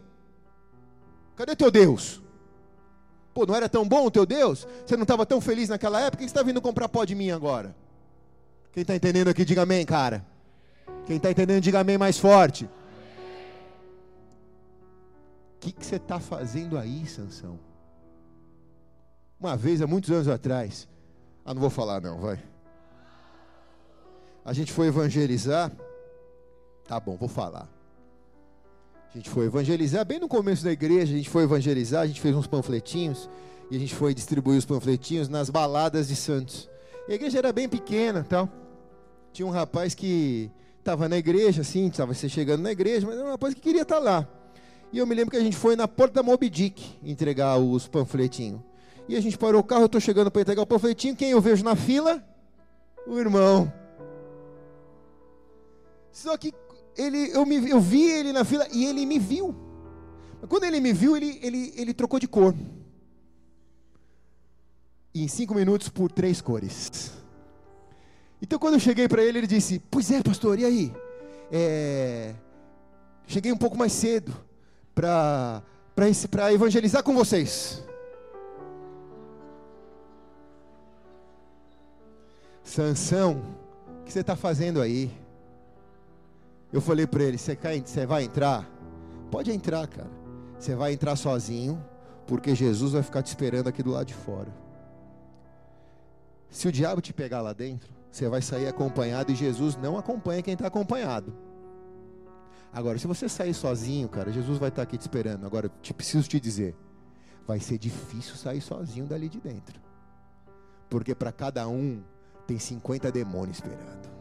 [1.35, 2.21] Cadê teu Deus?
[3.33, 4.67] Pô, não era tão bom o teu Deus?
[4.85, 6.17] Você não estava tão feliz naquela época?
[6.17, 7.75] Quem está vindo comprar pó de mim agora?
[8.71, 10.25] Quem está entendendo aqui, diga amém, cara.
[11.05, 12.65] Quem está entendendo, diga amém mais forte.
[12.65, 12.69] O
[15.59, 17.59] que, que você está fazendo aí, Sansão?
[19.39, 20.87] Uma vez, há muitos anos atrás,
[21.43, 22.39] ah, não vou falar não, vai.
[24.45, 25.71] A gente foi evangelizar
[26.91, 27.69] Tá bom, vou falar.
[29.13, 32.19] A gente foi evangelizar, bem no começo da igreja, a gente foi evangelizar, a gente
[32.19, 33.29] fez uns panfletinhos
[33.69, 36.69] e a gente foi distribuir os panfletinhos nas baladas de Santos.
[37.07, 38.49] E a igreja era bem pequena, tal.
[39.31, 43.31] Tinha um rapaz que estava na igreja, assim, estava chegando na igreja, mas era um
[43.31, 44.27] rapaz que queria estar tá lá.
[44.91, 47.87] E eu me lembro que a gente foi na porta da Moby Dick entregar os
[47.87, 48.59] panfletinhos.
[49.07, 51.39] E a gente parou o carro, eu estou chegando para entregar o panfletinho, quem eu
[51.39, 52.21] vejo na fila?
[53.07, 53.71] O irmão.
[56.11, 56.53] Só que
[56.97, 59.55] ele, eu, me, eu vi ele na fila e ele me viu.
[60.47, 62.55] Quando ele me viu, ele, ele, ele trocou de cor.
[65.13, 67.11] E em cinco minutos, por três cores.
[68.41, 70.93] Então, quando eu cheguei para ele, ele disse: Pois é, pastor, e aí?
[71.51, 72.33] É...
[73.27, 74.33] Cheguei um pouco mais cedo
[74.95, 75.63] para
[76.51, 77.83] evangelizar com vocês.
[82.63, 83.43] Sansão,
[83.99, 85.11] o que você está fazendo aí?
[86.71, 88.69] Eu falei para ele: Você vai entrar?
[89.29, 90.09] Pode entrar, cara.
[90.57, 91.83] Você vai entrar sozinho,
[92.27, 94.53] porque Jesus vai ficar te esperando aqui do lado de fora.
[96.49, 100.41] Se o diabo te pegar lá dentro, você vai sair acompanhado e Jesus não acompanha
[100.41, 101.33] quem está acompanhado.
[102.73, 105.45] Agora, se você sair sozinho, cara, Jesus vai estar tá aqui te esperando.
[105.45, 106.75] Agora, te, preciso te dizer:
[107.47, 109.79] vai ser difícil sair sozinho dali de dentro,
[110.89, 112.03] porque para cada um
[112.45, 114.20] tem 50 demônios esperando.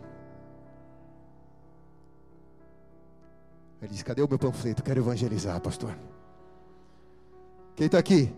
[3.80, 4.82] Ele disse: Cadê o meu panfleto?
[4.82, 5.96] Quero evangelizar, pastor.
[7.76, 8.32] Quem está aqui?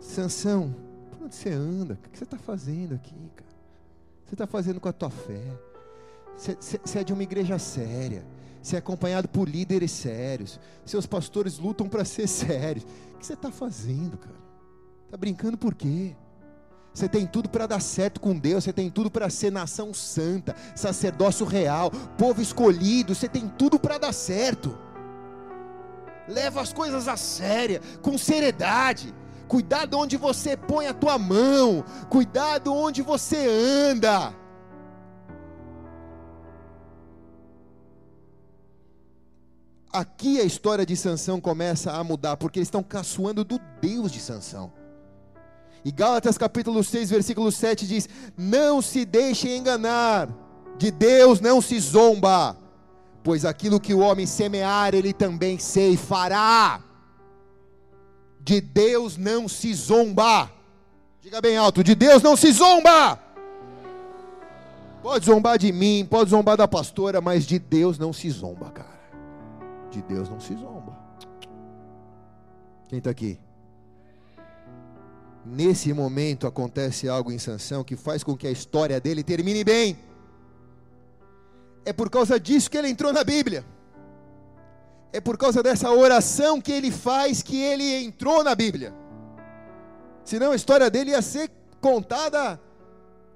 [0.00, 0.74] Sansão,
[1.10, 1.94] por onde você anda?
[1.94, 3.50] O que você está fazendo aqui, cara?
[4.24, 5.42] Você está fazendo com a tua fé?
[6.36, 8.24] Você é de uma igreja séria.
[8.62, 10.58] Você é acompanhado por líderes sérios.
[10.84, 12.84] Seus pastores lutam para ser sérios.
[13.14, 14.36] O que você está fazendo, cara?
[15.06, 16.14] Está brincando por quê?
[16.94, 20.54] Você tem tudo para dar certo com Deus, você tem tudo para ser nação santa,
[20.76, 24.78] sacerdócio real, povo escolhido, você tem tudo para dar certo.
[26.28, 29.12] Leva as coisas a séria, com seriedade.
[29.48, 33.44] Cuidado onde você põe a tua mão, cuidado onde você
[33.90, 34.32] anda.
[39.92, 44.20] Aqui a história de Sansão começa a mudar, porque eles estão caçoando do Deus de
[44.20, 44.83] Sansão.
[45.84, 50.28] E Gálatas capítulo 6, versículo 7 diz: Não se deixem enganar,
[50.78, 52.56] de Deus não se zomba,
[53.22, 56.82] pois aquilo que o homem semear, ele também ceifará.
[58.40, 60.50] De Deus não se zomba.
[61.20, 63.18] Diga bem alto: de Deus não se zomba.
[65.02, 68.88] Pode zombar de mim, pode zombar da pastora, mas de Deus não se zomba, cara.
[69.90, 70.98] De Deus não se zomba.
[72.88, 73.38] Quem está aqui?
[75.44, 79.98] Nesse momento acontece algo em Sansão que faz com que a história dele termine bem.
[81.84, 83.64] É por causa disso que ele entrou na Bíblia.
[85.12, 88.94] É por causa dessa oração que ele faz que ele entrou na Bíblia.
[90.24, 92.58] Senão a história dele ia ser contada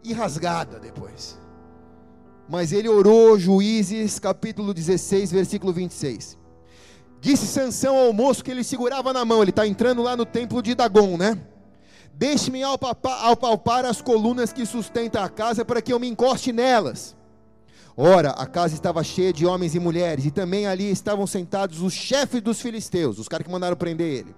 [0.02, 1.38] e rasgada depois.
[2.48, 6.38] Mas ele orou, Juízes, capítulo 16, versículo 26.
[7.20, 10.62] Disse Sansão ao moço que ele segurava na mão, ele está entrando lá no templo
[10.62, 11.38] de Dagon, né?
[12.18, 17.16] Deixe-me apalpar as colunas que sustentam a casa para que eu me encoste nelas.
[17.96, 21.92] Ora, a casa estava cheia de homens e mulheres, e também ali estavam sentados os
[21.92, 24.34] chefes dos filisteus, os caras que mandaram prender ele.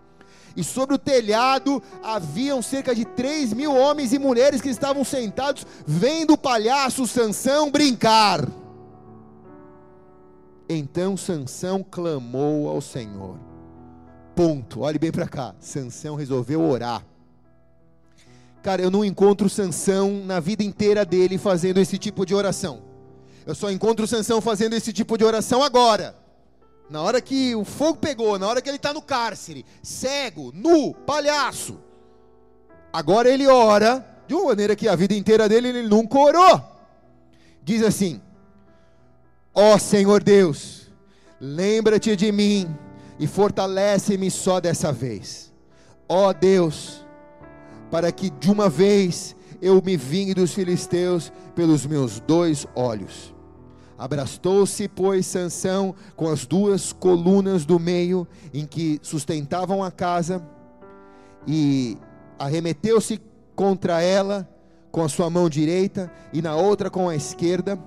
[0.55, 5.67] E sobre o telhado haviam cerca de três mil homens e mulheres que estavam sentados,
[5.87, 8.47] vendo o palhaço Sansão brincar.
[10.69, 13.39] Então Sansão clamou ao Senhor
[14.41, 14.81] ponto.
[14.81, 15.55] Olhe bem para cá.
[15.59, 17.05] Sansão resolveu orar.
[18.63, 22.83] Cara, eu não encontro Sansão na vida inteira dele fazendo esse tipo de oração.
[23.47, 26.15] Eu só encontro Sansão fazendo esse tipo de oração agora.
[26.91, 30.93] Na hora que o fogo pegou, na hora que ele está no cárcere, cego, nu,
[30.93, 31.81] palhaço.
[32.93, 36.61] Agora ele ora de uma maneira que a vida inteira dele ele nunca orou.
[37.63, 38.21] Diz assim:
[39.55, 40.89] Ó oh, Senhor Deus,
[41.41, 42.69] lembra-te de mim
[43.19, 45.53] e fortalece-me só dessa vez.
[46.09, 47.05] Ó oh, Deus,
[47.91, 53.35] para que de uma vez eu me vingue dos filisteus pelos meus dois olhos.
[53.99, 60.43] Abrastou-se, pois, Sansão com as duas colunas do meio em que sustentavam a casa
[61.47, 61.99] e
[62.39, 63.21] arremeteu-se
[63.55, 64.49] contra ela
[64.91, 67.79] com a sua mão direita e na outra com a esquerda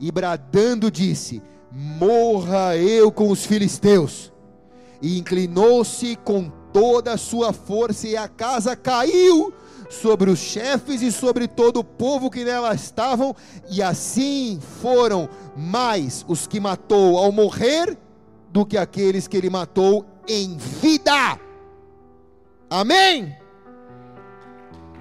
[0.00, 4.32] e bradando disse: Morra eu com os filisteus.
[5.02, 9.52] E inclinou-se com toda a sua força e a casa caiu
[9.90, 13.34] sobre os chefes e sobre todo o povo que nela estavam,
[13.68, 17.98] e assim foram mais os que matou ao morrer
[18.50, 21.38] do que aqueles que ele matou em vida.
[22.68, 23.34] Amém?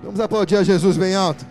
[0.04, 1.46] Vamos aplaudir a Jesus bem alto.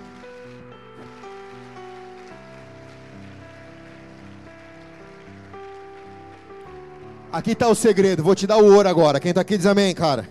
[7.31, 9.21] Aqui está o segredo, vou te dar o ouro agora.
[9.21, 10.29] Quem está aqui diz amém, cara.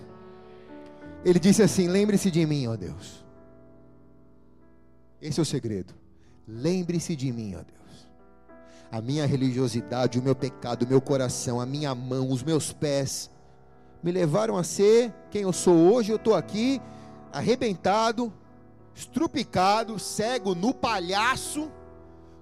[1.24, 3.24] Ele disse assim: Lembre-se de mim, ó Deus.
[5.22, 5.94] Esse é o segredo.
[6.46, 8.08] Lembre-se de mim, ó Deus.
[8.90, 13.30] A minha religiosidade, o meu pecado, o meu coração, a minha mão, os meus pés
[14.02, 16.10] me levaram a ser quem eu sou hoje.
[16.10, 16.80] Eu estou aqui
[17.32, 18.32] arrebentado,
[18.92, 21.70] estrupicado, cego, no palhaço,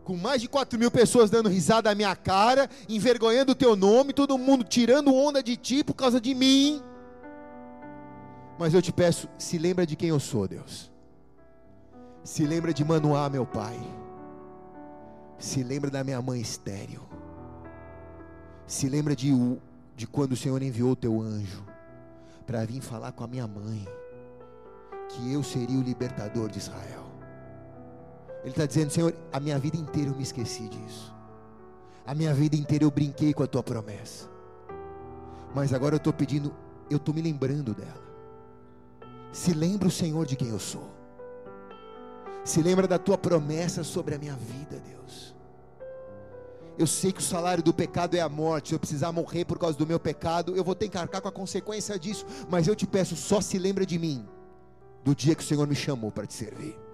[0.06, 4.12] com mais de 4 mil pessoas dando risada à minha cara, envergonhando o teu nome,
[4.12, 6.80] todo mundo tirando onda de ti por causa de mim.
[8.56, 10.92] Mas eu te peço, se lembra de quem eu sou, Deus.
[12.22, 13.76] Se lembra de Manoá, meu pai.
[15.40, 17.02] Se lembra da minha mãe estéril.
[18.64, 19.32] Se lembra de,
[19.96, 21.64] de quando o Senhor enviou o teu anjo
[22.46, 23.84] para vir falar com a minha mãe
[25.08, 27.05] que eu seria o libertador de Israel.
[28.42, 31.14] Ele está dizendo, Senhor, a minha vida inteira eu me esqueci disso.
[32.06, 34.28] A minha vida inteira eu brinquei com a tua promessa.
[35.54, 36.54] Mas agora eu estou pedindo,
[36.88, 38.06] eu estou me lembrando dela.
[39.32, 40.88] Se lembra o Senhor de quem eu sou.
[42.44, 45.34] Se lembra da tua promessa sobre a minha vida, Deus.
[46.78, 48.68] Eu sei que o salário do pecado é a morte.
[48.68, 51.28] Se eu precisar morrer por causa do meu pecado, eu vou ter que arcar com
[51.28, 52.24] a consequência disso.
[52.48, 54.24] Mas eu te peço, só se lembra de mim,
[55.02, 56.85] do dia que o Senhor me chamou para te servir.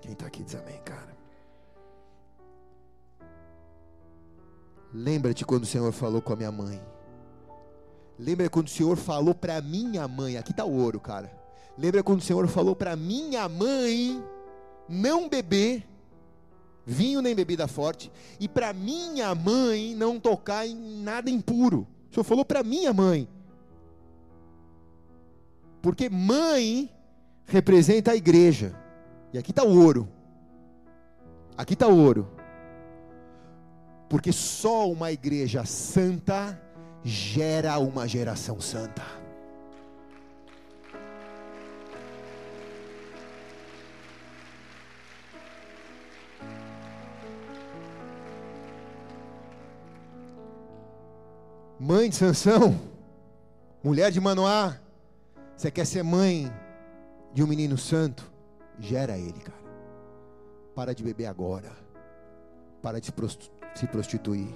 [0.00, 1.16] Quem está aqui diz amém, cara.
[4.92, 6.80] Lembra-te quando o Senhor falou com a minha mãe.
[8.18, 11.30] Lembra quando o Senhor falou para minha mãe, aqui está o ouro, cara.
[11.76, 14.24] Lembra quando o Senhor falou para minha mãe
[14.88, 15.86] não beber
[16.86, 21.86] vinho nem bebida forte e para minha mãe não tocar em nada impuro.
[22.10, 23.28] O Senhor falou para minha mãe.
[25.82, 26.90] Porque mãe
[27.44, 28.74] representa a igreja.
[29.36, 30.08] E aqui está o ouro.
[31.58, 32.26] Aqui está o ouro.
[34.08, 36.58] Porque só uma igreja santa
[37.04, 39.02] gera uma geração santa.
[51.78, 52.80] Mãe de Sansão,
[53.84, 54.80] mulher de Manoá,
[55.54, 56.50] você quer ser mãe
[57.34, 58.35] de um menino santo?
[58.78, 59.66] Gera ele, cara.
[60.74, 61.70] Para de beber agora.
[62.82, 64.54] Para de se prostituir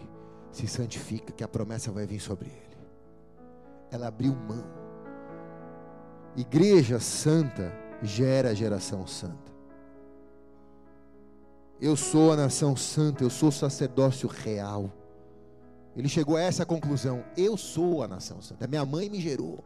[0.53, 2.77] se santifica, que a promessa vai vir sobre ele.
[3.91, 4.65] Ela abriu mão.
[6.37, 9.51] Igreja santa gera geração santa.
[11.81, 14.93] Eu sou a nação santa, eu sou sacerdócio real.
[15.97, 18.67] Ele chegou a essa conclusão: eu sou a nação santa.
[18.67, 19.65] Minha mãe me gerou.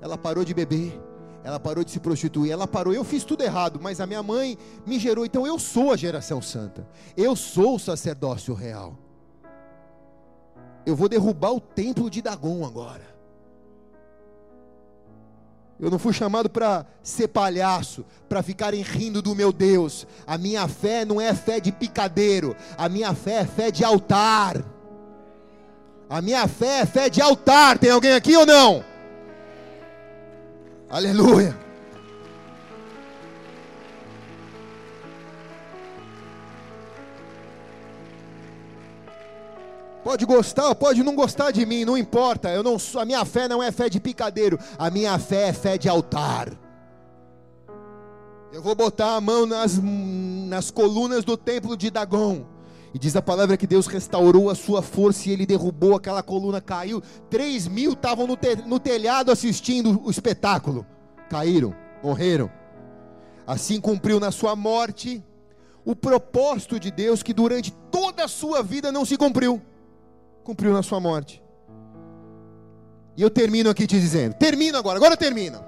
[0.00, 0.98] Ela parou de beber,
[1.44, 2.92] ela parou de se prostituir, ela parou.
[2.92, 5.24] Eu fiz tudo errado, mas a minha mãe me gerou.
[5.24, 6.86] Então eu sou a geração santa.
[7.16, 8.98] Eu sou o sacerdócio real.
[10.84, 13.06] Eu vou derrubar o templo de Dagon agora.
[15.80, 20.06] Eu não fui chamado para ser palhaço, para ficarem rindo do meu Deus.
[20.26, 24.64] A minha fé não é fé de picadeiro, a minha fé é fé de altar.
[26.10, 27.78] A minha fé é fé de altar.
[27.78, 28.82] Tem alguém aqui ou não?
[30.90, 31.54] Aleluia.
[40.02, 42.48] Pode gostar, pode não gostar de mim, não importa.
[42.48, 45.52] Eu não sou, a minha fé não é fé de picadeiro, a minha fé é
[45.52, 46.48] fé de altar.
[48.50, 52.46] Eu vou botar a mão nas, nas colunas do templo de Dagon.
[52.92, 56.60] E diz a palavra que Deus restaurou a sua força e ele derrubou aquela coluna,
[56.60, 57.02] caiu.
[57.28, 60.86] Três mil estavam no, te, no telhado assistindo o espetáculo.
[61.28, 62.50] Caíram, morreram.
[63.46, 65.22] Assim cumpriu na sua morte
[65.84, 69.60] o propósito de Deus que durante toda a sua vida não se cumpriu.
[70.42, 71.42] Cumpriu na sua morte.
[73.16, 75.62] E eu termino aqui te dizendo, termino agora, agora termino.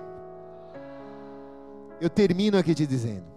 [2.01, 3.30] Eu termino aqui te dizendo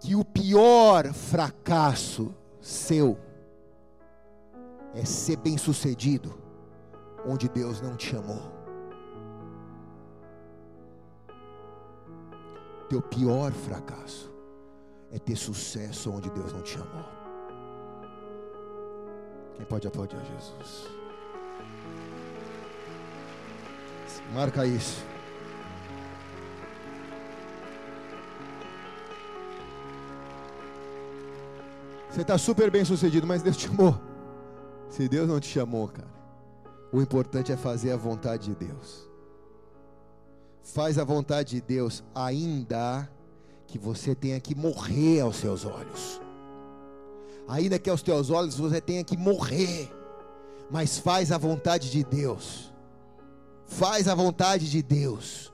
[0.00, 3.18] que o pior fracasso seu
[4.94, 6.38] é ser bem-sucedido
[7.26, 8.58] onde Deus não te chamou.
[12.88, 14.32] Teu pior fracasso
[15.10, 17.04] é ter sucesso onde Deus não te chamou.
[19.54, 20.88] Quem pode aplaudir a Jesus?
[24.32, 25.04] Marca isso.
[32.10, 33.98] Você está super bem sucedido, mas Deus te chamou.
[34.88, 36.08] Se Deus não te chamou, cara,
[36.92, 39.08] o importante é fazer a vontade de Deus
[40.72, 43.10] faz a vontade de Deus, ainda
[43.66, 46.20] que você tenha que morrer aos seus olhos.
[47.48, 49.90] Ainda que aos teus olhos você tenha que morrer,
[50.70, 52.72] mas faz a vontade de Deus.
[53.66, 55.52] Faz a vontade de Deus.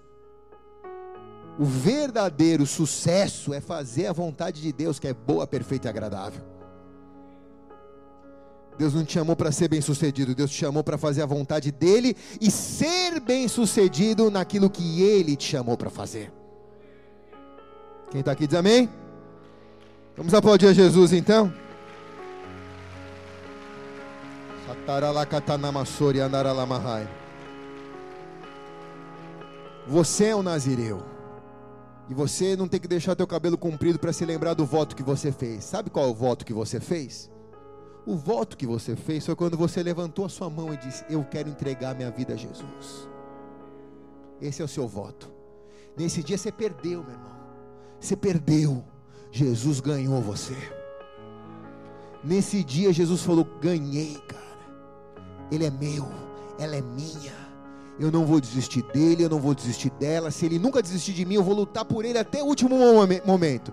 [1.59, 6.43] O verdadeiro sucesso é fazer a vontade de Deus, que é boa, perfeita e agradável.
[8.77, 12.17] Deus não te chamou para ser bem-sucedido, Deus te chamou para fazer a vontade dele
[12.41, 16.33] e ser bem-sucedido naquilo que ele te chamou para fazer.
[18.11, 18.89] Quem está aqui diz amém?
[20.17, 21.53] Vamos aplaudir a Jesus então?
[29.87, 31.14] Você é um nazireu.
[32.09, 35.03] E você não tem que deixar teu cabelo comprido para se lembrar do voto que
[35.03, 35.65] você fez.
[35.65, 37.31] Sabe qual é o voto que você fez?
[38.07, 41.25] O voto que você fez foi quando você levantou a sua mão e disse: Eu
[41.25, 43.09] quero entregar minha vida a Jesus.
[44.41, 45.33] Esse é o seu voto.
[45.97, 47.33] Nesse dia você perdeu, meu irmão.
[47.99, 48.85] Você perdeu.
[49.31, 50.57] Jesus ganhou você.
[52.23, 54.45] Nesse dia Jesus falou: Ganhei, cara.
[55.51, 56.07] Ele é meu,
[56.59, 57.44] ela é minha.
[57.99, 60.31] Eu não vou desistir dele, eu não vou desistir dela.
[60.31, 62.77] Se ele nunca desistir de mim, eu vou lutar por ele até o último
[63.25, 63.73] momento.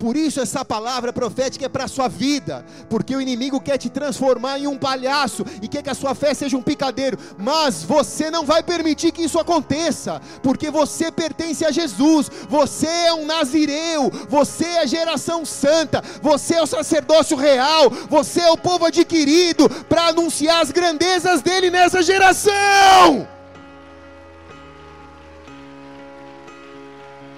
[0.00, 3.90] Por isso essa palavra profética é para a sua vida, porque o inimigo quer te
[3.90, 8.30] transformar em um palhaço e quer que a sua fé seja um picadeiro, mas você
[8.30, 14.10] não vai permitir que isso aconteça, porque você pertence a Jesus, você é um nazireu,
[14.26, 19.68] você é a geração santa, você é o sacerdócio real, você é o povo adquirido
[19.84, 23.28] para anunciar as grandezas dele nessa geração.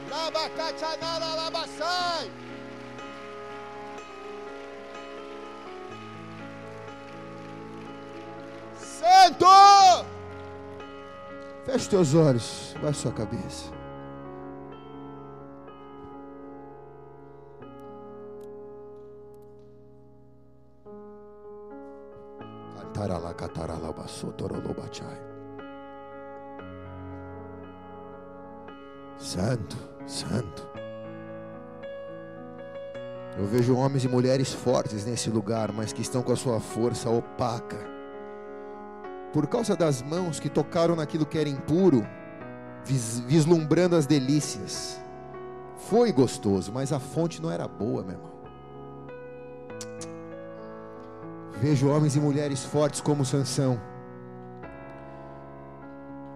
[0.09, 2.31] Labacachanara labasai.
[9.03, 9.47] Santo!
[11.65, 13.73] Feche teus olhos, baixe sua cabeça.
[22.77, 25.21] Cantarala, catarala, basotorolobachai.
[29.19, 29.77] Santo,
[30.07, 30.71] santo.
[33.37, 37.11] Eu vejo homens e mulheres fortes nesse lugar, mas que estão com a sua força
[37.11, 37.92] opaca
[39.33, 42.07] por causa das mãos que tocaram naquilo que era impuro,
[43.27, 45.01] vislumbrando as delícias.
[45.89, 48.33] Foi gostoso, mas a fonte não era boa, meu irmão.
[51.61, 53.81] Vejo homens e mulheres fortes como Sansão,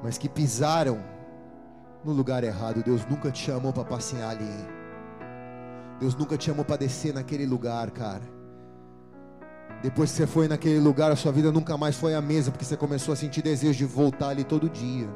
[0.03, 1.01] mas que pisaram
[2.05, 2.83] no lugar errado.
[2.83, 4.77] Deus nunca te chamou para passear ali.
[5.99, 8.36] Deus nunca te chamou para descer naquele lugar, cara.
[9.83, 12.65] Depois que você foi naquele lugar, a sua vida nunca mais foi a mesma, porque
[12.65, 15.09] você começou a sentir desejo de voltar ali todo dia.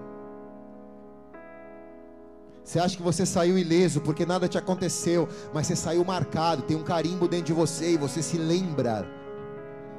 [2.62, 6.76] Você acha que você saiu ileso porque nada te aconteceu, mas você saiu marcado, tem
[6.76, 9.04] um carimbo dentro de você e você se lembra,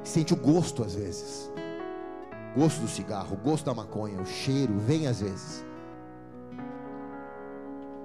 [0.02, 1.50] sente o gosto às vezes.
[2.56, 5.64] Gosto do cigarro, gosto da maconha, o cheiro vem às vezes.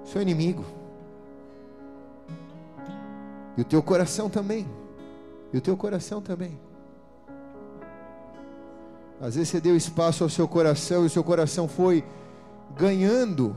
[0.04, 0.64] Seu inimigo.
[3.56, 4.66] E o teu coração também.
[5.52, 6.58] E o teu coração também.
[9.20, 12.04] Às vezes você deu espaço ao seu coração e o seu coração foi
[12.76, 13.56] ganhando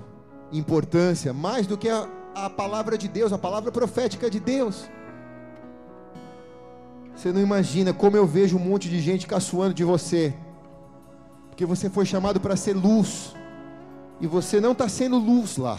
[0.51, 4.89] importância mais do que a, a palavra de Deus, a palavra profética de Deus.
[7.15, 10.33] Você não imagina como eu vejo um monte de gente caçoando de você,
[11.49, 13.35] porque você foi chamado para ser luz,
[14.19, 15.77] e você não está sendo luz lá,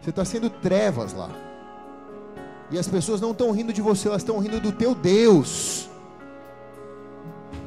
[0.00, 1.49] você está sendo trevas lá.
[2.70, 5.88] E as pessoas não estão rindo de você, elas estão rindo do teu Deus.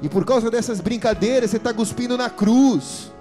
[0.02, 3.12] E por causa dessas brincadeiras, você está cuspindo na cruz.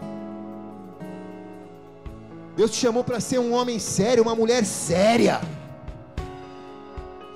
[2.57, 5.41] Deus te chamou para ser um homem sério, uma mulher séria.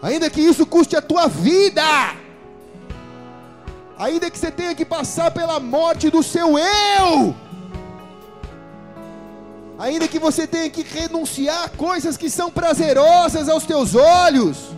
[0.02, 1.82] Ainda que isso custe a tua vida.
[3.98, 7.34] Ainda que você tenha que passar pela morte do seu eu.
[9.78, 14.70] Ainda que você tenha que renunciar a coisas que são prazerosas aos teus olhos.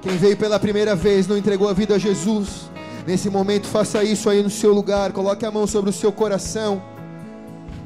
[0.00, 2.70] Quem veio pela primeira vez não entregou a vida a Jesus.
[3.06, 5.12] Nesse momento, faça isso aí no seu lugar.
[5.12, 6.82] Coloque a mão sobre o seu coração.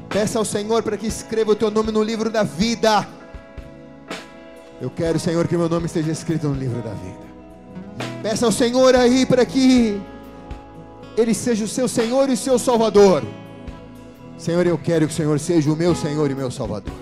[0.07, 3.07] Peça ao Senhor para que escreva o teu nome no livro da vida.
[4.81, 7.28] Eu quero, Senhor, que meu nome esteja escrito no livro da vida.
[8.21, 9.99] Peça ao Senhor aí para que
[11.17, 13.23] Ele seja o seu Senhor e seu Salvador.
[14.37, 16.93] Senhor, eu quero que o Senhor seja o meu Senhor e meu Salvador.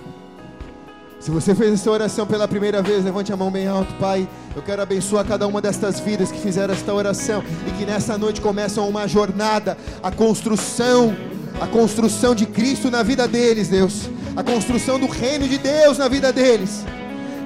[1.20, 4.28] Se você fez essa oração pela primeira vez, levante a mão bem alto, Pai.
[4.54, 8.40] Eu quero abençoar cada uma destas vidas que fizeram esta oração e que nessa noite
[8.40, 11.16] começam uma jornada, a construção,
[11.60, 16.06] a construção de Cristo na vida deles, Deus, a construção do reino de Deus na
[16.06, 16.84] vida deles.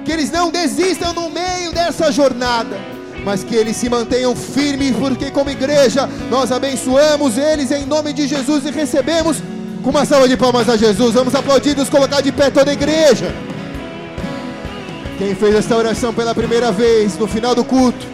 [0.05, 2.77] Que eles não desistam no meio dessa jornada,
[3.25, 8.27] mas que eles se mantenham firmes, porque como igreja nós abençoamos eles em nome de
[8.27, 9.41] Jesus e recebemos
[9.81, 11.13] com uma salva de palmas a Jesus.
[11.13, 13.33] Vamos aplaudir, nos colocar de pé toda a igreja.
[15.17, 18.05] Quem fez esta oração pela primeira vez, no final do culto,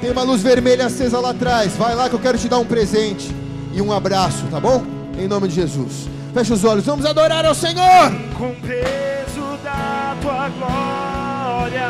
[0.00, 1.72] tem uma luz vermelha acesa lá atrás.
[1.76, 3.34] Vai lá que eu quero te dar um presente
[3.72, 4.84] e um abraço, tá bom?
[5.18, 6.08] Em nome de Jesus.
[6.32, 8.12] Fecha os olhos, vamos adorar ao Senhor.
[8.36, 11.88] Com peso da tua glória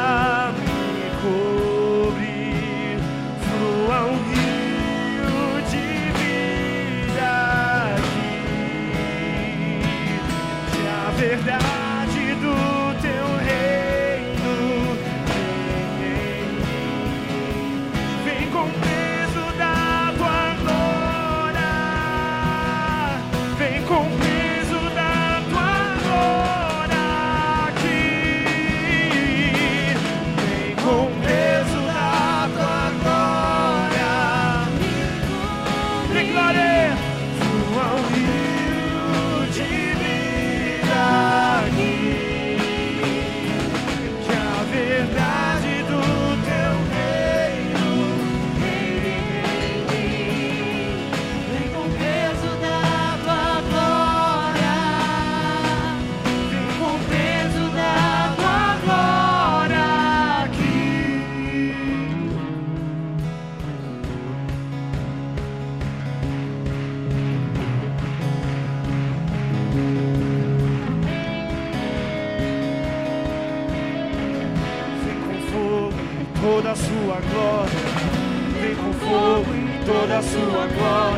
[0.52, 1.63] me cobrir,
[3.94, 5.86] flua um rio de
[6.18, 7.30] vida
[7.94, 8.40] aqui,
[10.72, 11.83] que a verdade.
[76.44, 76.68] Toda
[80.18, 81.16] a sua glória.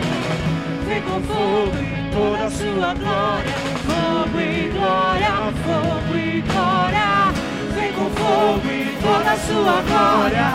[0.87, 3.55] Vem com fogo e toda a sua glória.
[3.87, 5.33] Fogo e glória,
[5.65, 7.33] fogo e glória.
[7.75, 10.49] Vem com fogo e toda a sua glória.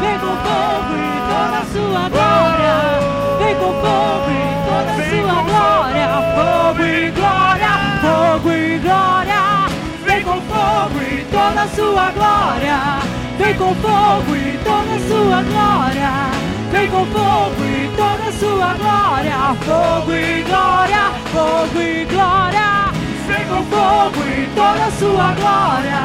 [0.00, 0.96] Vem com fogo e
[1.32, 2.76] toda a sua glória.
[3.38, 6.08] Vem com fogo e toda a sua glória.
[6.36, 7.72] Fogo e glória,
[8.02, 9.40] fogo e glória.
[10.04, 13.11] Vem com fogo e toda a sua glória.
[13.38, 16.12] Vem com fogo e toda a sua glória.
[16.70, 22.92] Vem com fogo e toda a sua glória, fogo e glória, fogo e glória.
[23.26, 26.02] Vem com fogo e toda a sua glória.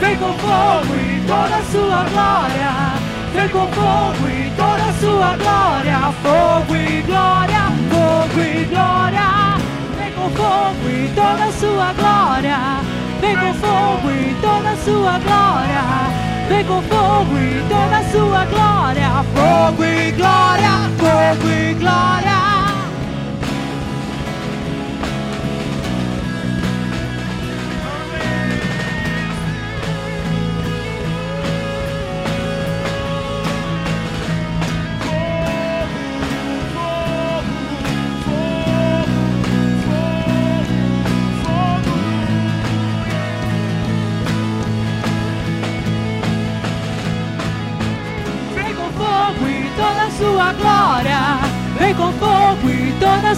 [0.00, 3.00] Vem com fogo e toda a sua glória.
[3.32, 9.56] Vem com fogo e toda a sua glória, fogo e glória, fogo e glória.
[9.96, 12.58] Vem com fogo e toda a sua glória.
[13.20, 16.29] Vem com fogo e toda a sua glória.
[16.50, 22.49] Vem com fogo e toda a sua glória, fogo e glória, fogo e glória.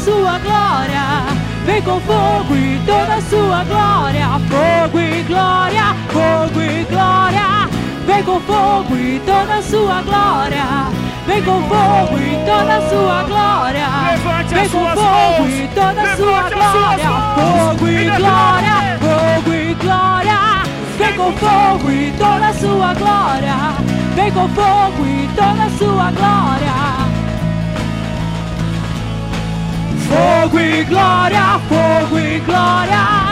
[0.04, 1.02] sua glória.
[1.64, 4.26] Vem com fogo e toda sua glória.
[4.50, 7.68] Fogo e glória, fogo e glória.
[8.06, 10.64] Vem com fogo e toda sua glória.
[11.26, 13.86] Vem com fogo e toda sua glória.
[14.48, 17.10] Vem com fogo e toda sua glória.
[17.36, 20.38] Fogo e glória, fogo e glória.
[20.98, 23.54] Vem com fogo e toda sua glória.
[24.16, 27.11] Vem com fogo e toda sua glória.
[30.12, 33.31] Fogo e glória, fogo e glória.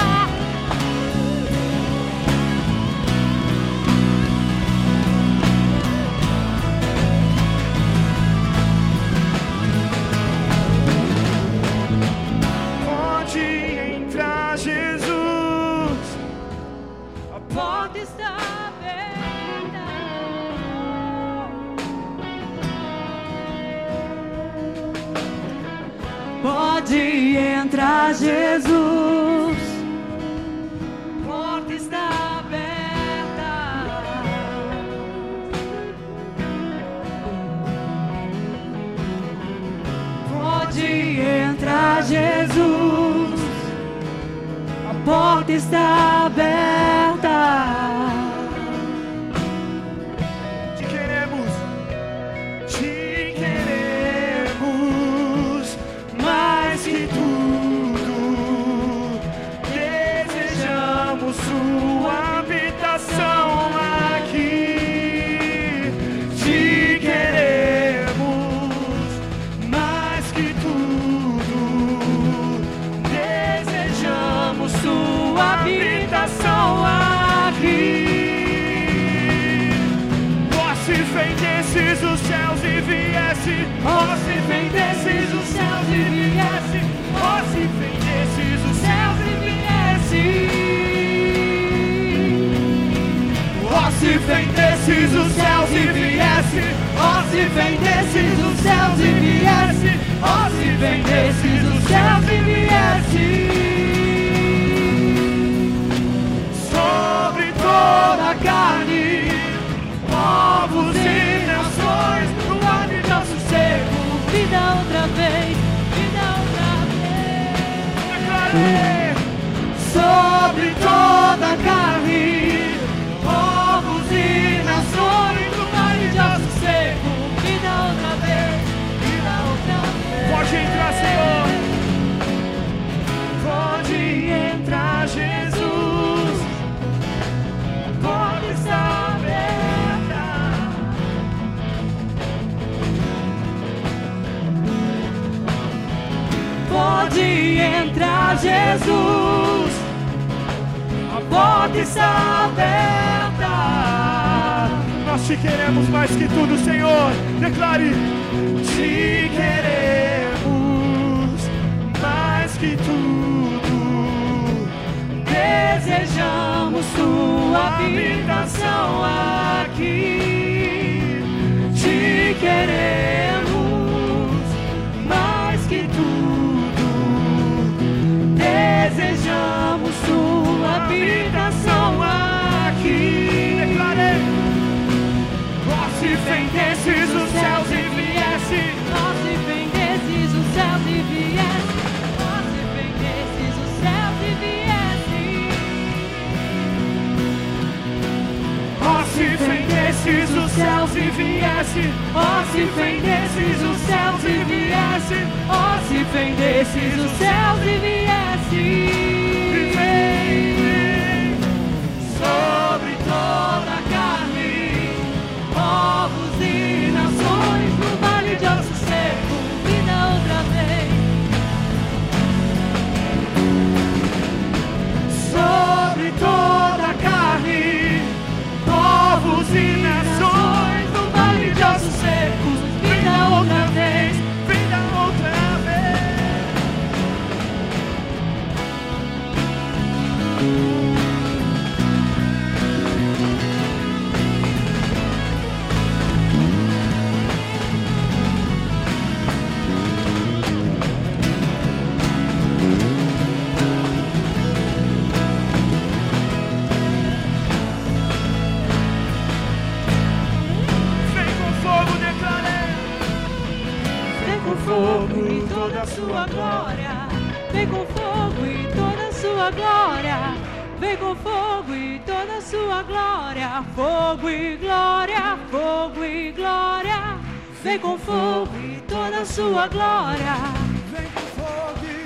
[279.61, 280.37] Toda a sua glória.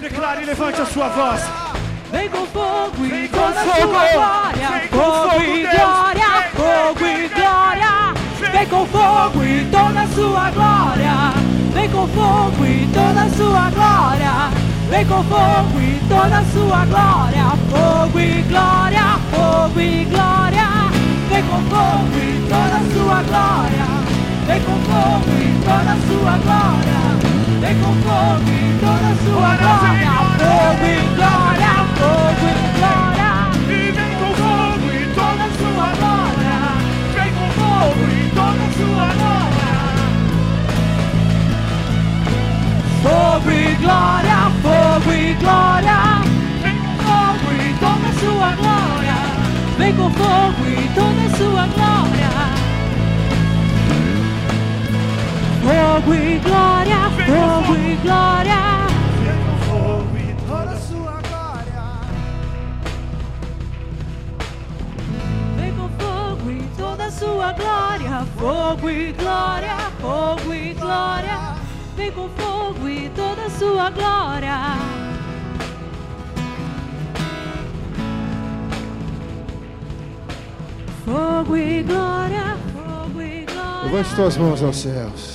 [0.01, 1.43] Declare e levante a sua voz.
[2.11, 3.53] Vem com fogo e Vem com fogo.
[3.53, 4.69] sua glória.
[4.71, 7.29] Vem com Fogo fogo, e glória, Vem, fogo vem, e vem.
[7.29, 8.15] glória.
[8.53, 11.15] Vem com fogo e toda a sua glória.
[11.73, 14.51] Vem com fogo e toda a sua glória.
[14.91, 17.45] Vem com fogo e toda a sua glória.
[17.71, 20.69] Fogo e glória, fogo e glória.
[21.29, 23.87] Vem com fogo e toda a sua glória.
[24.47, 27.24] Vem com fogo e toda a sua glória.
[27.65, 30.13] Vem com fogo e toda a sua glória.
[30.37, 33.31] Fogo e glória, fogo e glória.
[33.69, 36.57] E vem com fogo e toda a sua glória.
[37.15, 39.73] Vem com fogo e toda a sua glória.
[43.03, 45.99] Fogo e glória, fogo e glória.
[46.63, 49.19] Vem com fogo e Toda a sua glória.
[49.79, 52.34] Vem com fogo e toda a sua glória.
[55.65, 58.87] Fogo e glória, fogo e glória.
[59.23, 61.85] Vem com fogo e Toda a sua glória.
[65.57, 68.27] Vem com fogo e toda a sua glória.
[68.37, 71.55] Fogo e glória, fogo e glória.
[71.97, 74.61] Vem com fogo e toda a sua glória.
[81.07, 83.85] Fogo e glória, fogo e glória.
[83.85, 85.34] Levante tuas mãos aos céus.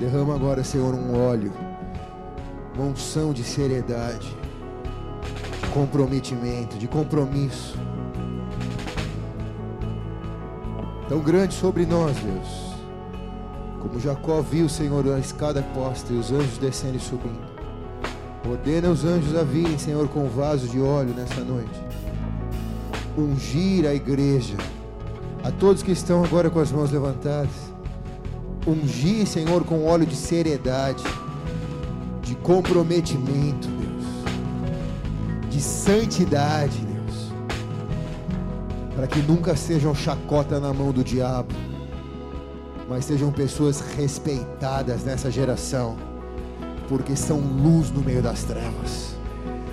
[0.00, 1.52] Derrama agora, Senhor, um óleo,
[2.74, 4.36] uma unção de seriedade,
[5.62, 7.78] de comprometimento, de compromisso.
[11.08, 12.74] Tão grande sobre nós, Deus.
[13.80, 17.54] Como Jacó viu, Senhor, a escada posta e os anjos descendo e subindo.
[18.50, 21.83] Ordena os anjos a virem, Senhor, com vaso de óleo nessa noite.
[23.16, 24.56] Ungir a igreja.
[25.42, 27.50] A todos que estão agora com as mãos levantadas.
[28.66, 31.04] Ungir, Senhor, com óleo de seriedade,
[32.22, 35.50] de comprometimento, Deus.
[35.50, 37.32] De santidade, Deus.
[38.96, 41.54] Para que nunca sejam chacota na mão do diabo,
[42.88, 45.96] mas sejam pessoas respeitadas nessa geração
[46.88, 49.14] porque são luz no meio das trevas.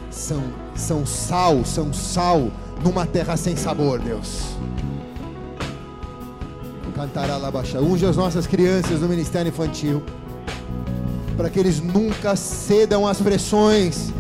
[0.10, 0.42] São,
[0.76, 2.52] são sal, são sal
[2.84, 4.56] numa terra sem sabor, Deus.
[6.96, 7.80] Cantará Labaxa.
[7.80, 10.04] Unge as nossas crianças no ministério infantil.
[11.36, 14.12] Para que eles nunca cedam às pressões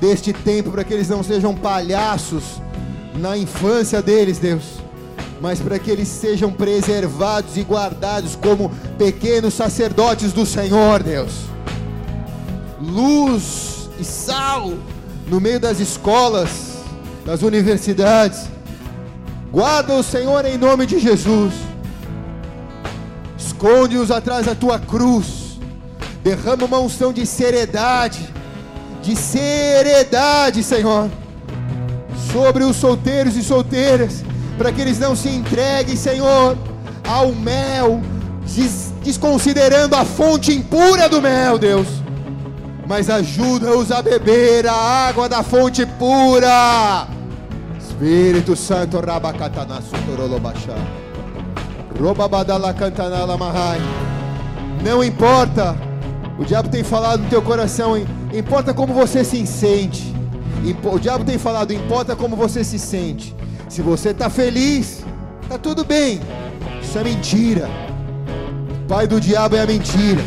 [0.00, 2.60] deste tempo, para que eles não sejam palhaços
[3.14, 4.64] na infância deles, Deus.
[5.40, 11.54] Mas para que eles sejam preservados e guardados como pequenos sacerdotes do Senhor, Deus
[12.84, 14.72] luz e sal
[15.26, 16.73] no meio das escolas,
[17.24, 18.48] das universidades.
[19.50, 21.54] Guarda o Senhor em nome de Jesus.
[23.38, 25.58] Esconde-os atrás da tua cruz.
[26.22, 28.26] Derrama uma unção de seriedade,
[29.02, 31.10] de seriedade, Senhor,
[32.32, 34.24] sobre os solteiros e solteiras,
[34.56, 36.56] para que eles não se entreguem, Senhor,
[37.06, 38.00] ao mel,
[38.46, 41.86] des- desconsiderando a fonte impura do mel, Deus
[42.86, 47.06] mas ajuda-os a beber a água da fonte pura.
[47.94, 50.74] Espírito Santo, Rabacatana Sutorolobachá.
[52.00, 53.78] Robabadala Cantanala Mahai.
[54.82, 55.76] Não importa,
[56.36, 57.96] o diabo tem falado no teu coração,
[58.32, 60.12] importa como você se sente.
[60.82, 63.34] O diabo tem falado, importa como você se sente.
[63.68, 65.04] Se você está feliz,
[65.42, 66.20] está tudo bem.
[66.82, 67.70] Isso é mentira.
[68.82, 70.22] O pai do diabo é a mentira.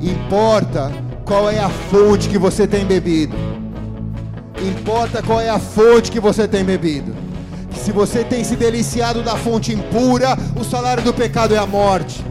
[0.00, 0.92] Importa
[1.24, 3.34] qual é a fonte que você tem bebido.
[4.62, 7.14] Importa qual é a fonte que você tem bebido.
[7.74, 12.24] Se você tem se deliciado da fonte impura, o salário do pecado é a morte.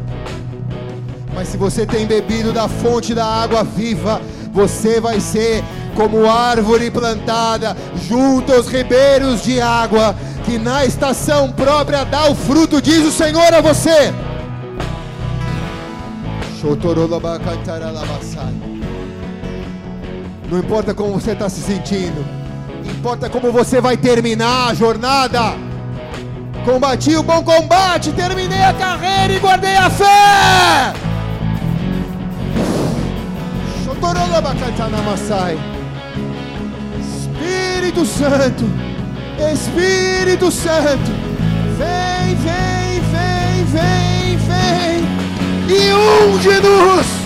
[1.33, 4.21] Mas se você tem bebido da fonte da água viva,
[4.51, 5.63] você vai ser
[5.95, 7.75] como árvore plantada
[8.07, 10.15] junto aos ribeiros de água,
[10.45, 14.13] que na estação própria dá o fruto, diz o Senhor a você.
[16.59, 18.74] Shotorolabacantaralavasai.
[20.49, 22.25] Não importa como você está se sentindo,
[22.85, 25.55] importa como você vai terminar a jornada.
[26.63, 30.93] Combati o bom combate, terminei a carreira e guardei a fé.
[36.99, 38.63] Espírito Santo,
[39.51, 41.11] Espírito Santo,
[41.77, 45.77] Vem, vem, vem, vem, vem.
[45.77, 47.24] E unge-nos.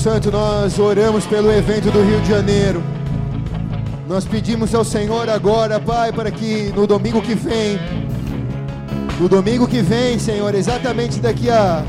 [0.00, 2.82] Santo, nós oramos pelo evento do Rio de Janeiro.
[4.08, 7.78] Nós pedimos ao Senhor agora, Pai, para que no domingo que vem,
[9.20, 11.84] no domingo que vem, Senhor, exatamente daqui a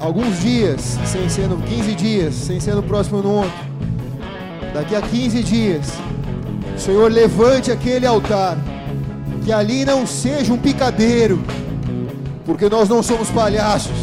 [0.00, 3.52] alguns dias, sem sendo 15 dias, sem sendo próximo no outro,
[4.74, 5.86] daqui a 15 dias,
[6.76, 8.58] Senhor levante aquele altar,
[9.44, 11.40] que ali não seja um picadeiro,
[12.44, 13.93] porque nós não somos palhaços.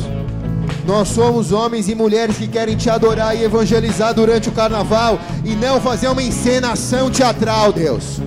[0.86, 5.56] Nós somos homens e mulheres que querem te adorar e evangelizar durante o carnaval e
[5.56, 8.20] não fazer uma encenação teatral, Deus.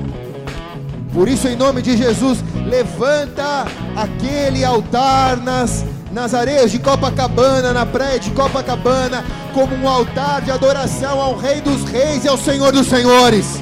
[1.12, 3.66] Por isso, em nome de Jesus, levanta
[3.96, 10.50] aquele altar nas, nas areias de Copacabana, na praia de Copacabana, como um altar de
[10.50, 13.60] adoração ao Rei dos Reis e ao Senhor dos Senhores.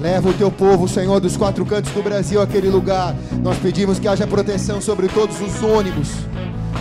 [0.00, 3.16] Leva o teu povo, Senhor, dos quatro cantos do Brasil àquele lugar.
[3.42, 6.10] Nós pedimos que haja proteção sobre todos os ônibus,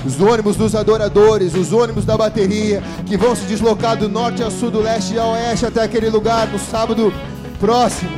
[0.06, 4.52] os ônibus dos adoradores, os ônibus da bateria, que vão se deslocar do norte ao
[4.52, 7.12] sul, do leste e ao oeste até aquele lugar no sábado
[7.60, 8.12] próximo.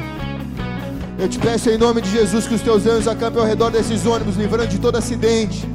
[1.18, 4.06] Eu te peço em nome de Jesus que os teus anjos acampem ao redor desses
[4.06, 5.66] ônibus, livrando de todo acidente,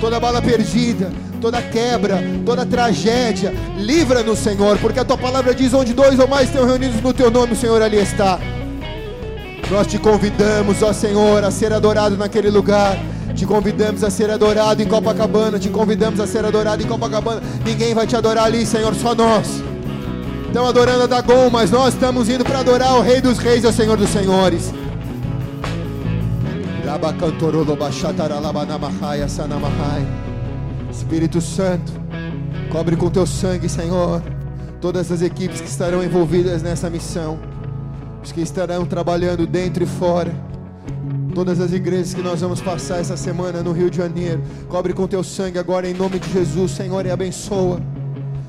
[0.00, 1.10] toda bala perdida,
[1.40, 3.52] toda quebra, toda tragédia.
[3.76, 7.32] Livra-nos, Senhor, porque a tua palavra diz: onde dois ou mais estão reunidos no teu
[7.32, 8.38] nome, o Senhor ali está.
[9.70, 12.98] Nós te convidamos, ó Senhor, a ser adorado naquele lugar.
[13.36, 15.60] Te convidamos a ser adorado em Copacabana.
[15.60, 17.40] Te convidamos a ser adorado em Copacabana.
[17.64, 19.62] Ninguém vai te adorar ali, Senhor, só nós.
[20.48, 23.72] Estão adorando a Dagon, mas nós estamos indo para adorar o Rei dos Reis o
[23.72, 24.74] Senhor dos Senhores.
[30.90, 31.92] Espírito Santo,
[32.68, 34.20] cobre com teu sangue, Senhor,
[34.80, 37.38] todas as equipes que estarão envolvidas nessa missão,
[38.22, 40.32] os que estarão trabalhando dentro e fora,
[41.34, 45.06] todas as igrejas que nós vamos passar essa semana no Rio de Janeiro, cobre com
[45.06, 47.80] teu sangue agora em nome de Jesus, Senhor, e abençoa,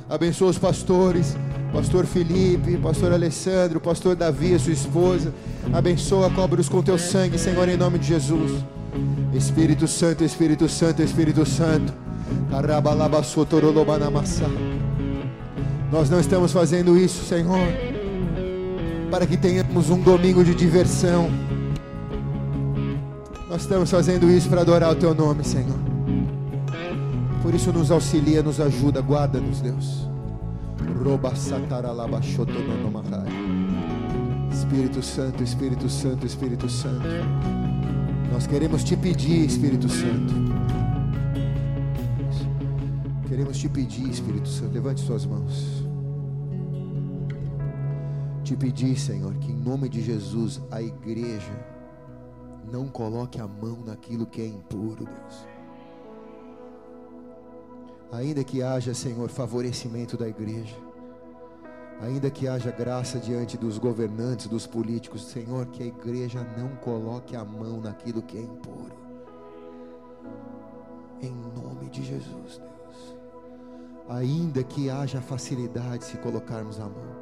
[0.10, 1.36] abençoa os pastores,
[1.72, 5.34] Pastor Felipe, Pastor Alessandro, Pastor Davi, sua esposa.
[5.72, 8.64] Abençoa, cobre-os com teu sangue, Senhor, em nome de Jesus.
[9.34, 11.94] Espírito Santo, Espírito Santo, Espírito Santo.
[15.92, 17.68] Nós não estamos fazendo isso, Senhor,
[19.12, 21.30] para que tenhamos um domingo de diversão.
[23.50, 25.78] Nós estamos fazendo isso para adorar o Teu nome, Senhor.
[27.42, 30.08] Por isso, nos auxilia, nos ajuda, guarda-nos, Deus.
[34.50, 37.06] Espírito Santo, Espírito Santo, Espírito Santo.
[38.32, 40.34] Nós queremos te pedir, Espírito Santo.
[43.28, 44.74] Queremos te pedir, Espírito Santo.
[44.74, 45.81] Levante suas mãos.
[48.44, 51.54] Te pedir, Senhor, que em nome de Jesus a igreja
[52.72, 55.48] não coloque a mão naquilo que é impuro, Deus.
[58.12, 60.76] Ainda que haja, Senhor, favorecimento da igreja,
[62.02, 67.36] ainda que haja graça diante dos governantes, dos políticos, Senhor, que a igreja não coloque
[67.36, 69.00] a mão naquilo que é impuro.
[71.22, 73.18] Em nome de Jesus, Deus.
[74.10, 77.21] Ainda que haja facilidade se colocarmos a mão,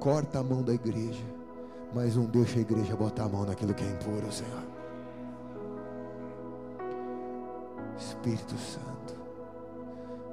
[0.00, 1.40] corta a mão da igreja
[1.94, 4.62] mas não deixa a igreja botar a mão naquilo que é impuro, Senhor.
[7.98, 9.14] Espírito Santo,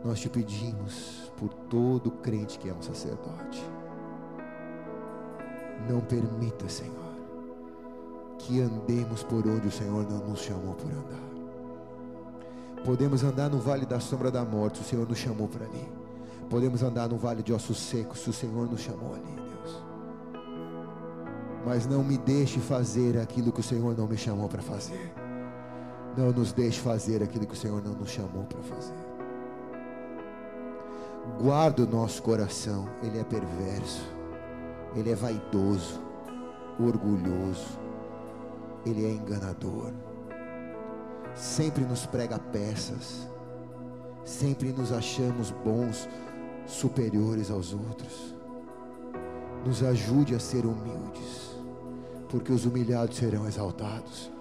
[0.03, 3.63] nós te pedimos por todo crente que é um sacerdote.
[5.89, 6.93] Não permita, Senhor,
[8.39, 11.27] que andemos por onde o Senhor não nos chamou por andar.
[12.85, 15.87] Podemos andar no vale da sombra da morte, o Senhor nos chamou para ali.
[16.49, 19.46] Podemos andar no vale de ossos secos, se o Senhor nos chamou ali
[21.67, 25.11] mas não me deixe fazer aquilo que o Senhor não me chamou para fazer.
[26.15, 28.95] Não nos deixe fazer aquilo que o Senhor não nos chamou para fazer.
[31.41, 34.01] Guarda o nosso coração, ele é perverso,
[34.95, 35.99] ele é vaidoso,
[36.79, 37.77] orgulhoso,
[38.85, 39.91] ele é enganador.
[41.35, 43.27] Sempre nos prega peças,
[44.23, 46.07] sempre nos achamos bons,
[46.65, 48.33] superiores aos outros.
[49.65, 51.56] Nos ajude a ser humildes
[52.29, 54.31] porque os humilhados serão exaltados.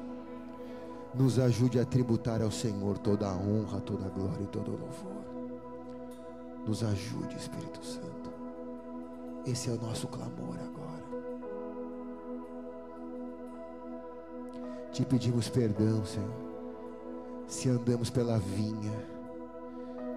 [1.14, 4.78] Nos ajude a tributar ao Senhor toda a honra, toda a glória e todo o
[4.78, 5.24] louvor.
[6.66, 8.30] Nos ajude, Espírito Santo.
[9.46, 11.06] Esse é o nosso clamor agora.
[14.92, 16.46] Te pedimos perdão, Senhor.
[17.46, 18.92] Se andamos pela vinha,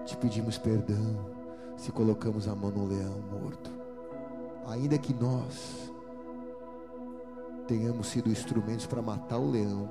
[0.04, 1.30] te pedimos perdão.
[1.76, 3.70] Se colocamos a mão no leão morto,
[4.66, 5.89] ainda que nós
[7.70, 9.88] tenhamos sido instrumentos para matar o leão,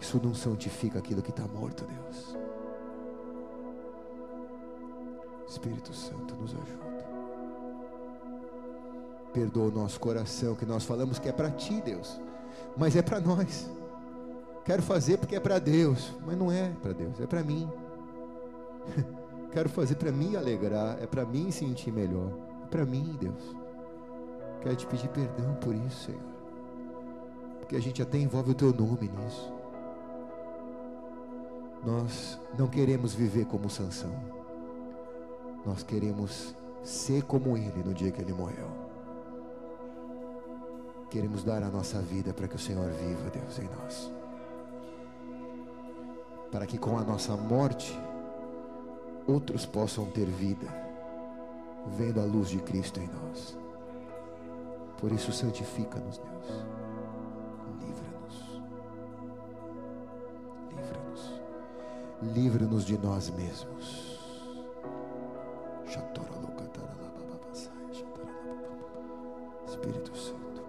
[0.00, 2.38] isso não santifica aquilo que está morto, Deus.
[5.46, 7.04] Espírito Santo, nos ajuda.
[9.34, 12.18] Perdoa o nosso coração, que nós falamos que é para ti, Deus,
[12.78, 13.70] mas é para nós.
[14.64, 17.70] Quero fazer porque é para Deus, mas não é para Deus, é para mim.
[19.52, 22.32] Quero fazer para mim alegrar, é para mim sentir melhor,
[22.64, 23.54] é para mim, Deus.
[24.62, 26.31] Quero te pedir perdão por isso, Senhor
[27.72, 29.50] que a gente até envolve o teu nome nisso.
[31.82, 34.12] Nós não queremos viver como Sansão.
[35.64, 36.54] Nós queremos
[36.84, 38.68] ser como ele no dia que ele morreu.
[41.08, 44.12] Queremos dar a nossa vida para que o Senhor viva, Deus, em nós.
[46.50, 47.98] Para que com a nossa morte
[49.26, 50.66] outros possam ter vida,
[51.96, 53.56] vendo a luz de Cristo em nós.
[54.98, 56.81] Por isso santifica-nos, Deus.
[62.22, 64.12] Livra-nos de nós mesmos.
[69.66, 70.62] Espírito Santo,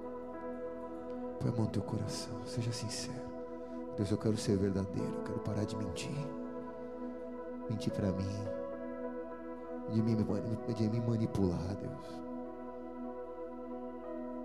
[1.39, 3.21] põe a mão no teu coração, seja sincero.
[3.95, 6.17] Deus, eu quero ser verdadeiro, eu quero parar de mentir.
[7.69, 8.27] Mentir para mim,
[9.91, 12.23] de me, de me manipular, Deus.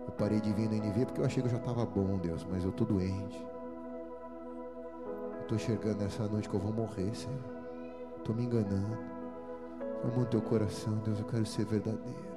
[0.06, 2.44] Eu parei de vir no NV porque eu achei que eu já estava bom, Deus,
[2.50, 3.46] mas eu estou doente.
[5.48, 7.40] Estou enxergando nessa noite que eu vou morrer, Senhor.
[8.18, 8.98] Estou me enganando.
[10.04, 11.18] Amo o teu coração, Deus.
[11.20, 12.28] Eu quero ser verdadeiro.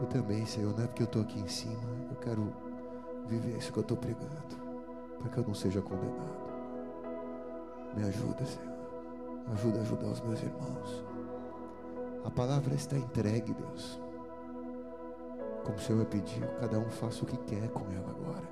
[0.00, 1.78] Eu também, Senhor, não é porque eu estou aqui em cima.
[2.10, 2.52] Eu quero
[3.28, 4.32] viver isso que eu estou pregando.
[5.20, 6.42] Para que eu não seja condenado.
[7.96, 8.74] Me ajuda, Senhor.
[9.52, 11.04] Ajuda a ajudar os meus irmãos.
[12.24, 14.00] A palavra está entregue, Deus.
[15.62, 18.51] Como o Senhor pediu, cada um faça o que quer com ela agora.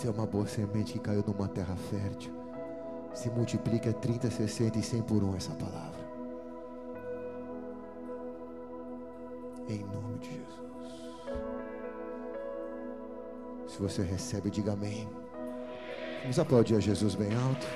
[0.00, 2.32] Se é uma boa semente que caiu numa terra fértil,
[3.12, 6.00] se multiplica 30, 60 e 100 por um essa palavra.
[9.68, 10.54] Em nome de Jesus.
[13.68, 15.06] Se você recebe, diga amém.
[16.22, 17.66] Vamos aplaudir a Jesus bem alto.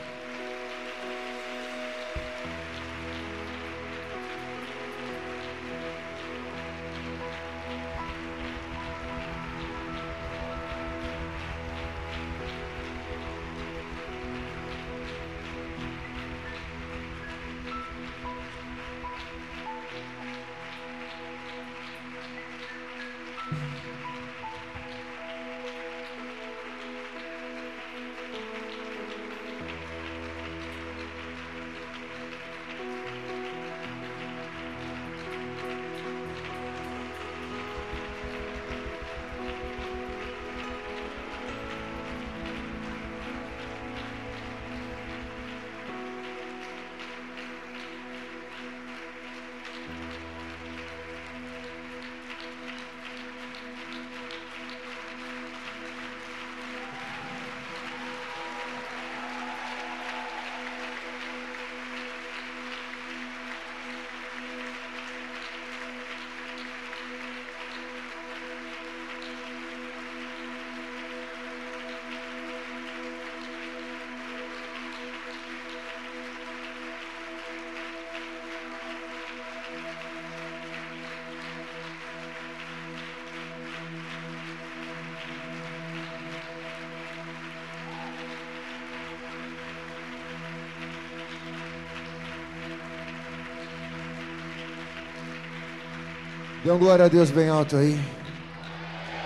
[96.74, 97.96] Um glória a Deus bem alto aí.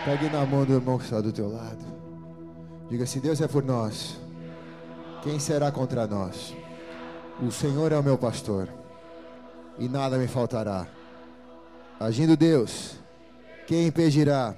[0.04, 1.82] Pegue na mão do irmão que está do teu lado.
[2.90, 4.18] Diga: se Deus é por nós,
[5.22, 6.54] quem será contra nós?
[7.42, 8.68] O Senhor é o meu pastor,
[9.78, 10.86] e nada me faltará.
[11.98, 12.96] Agindo Deus,
[13.66, 14.54] quem impedirá?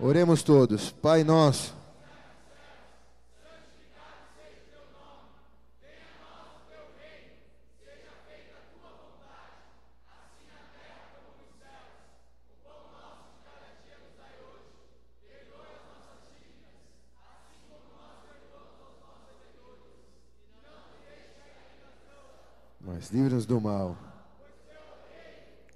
[0.00, 0.90] Oremos todos.
[0.90, 1.78] Pai nosso.
[22.98, 23.96] Mas livra-nos do mal.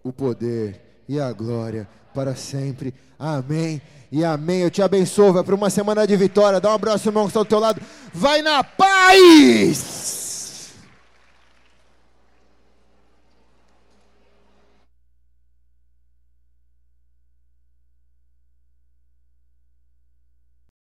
[0.02, 2.94] O poder e glória para sempre.
[3.18, 3.80] Amém
[4.10, 4.60] e amém.
[4.60, 5.32] Eu te abençoo.
[5.32, 6.60] Vai para uma semana de vitória.
[6.60, 7.80] Dá um abraço, irmão, que está do teu lado.
[8.12, 9.91] Vai na paz!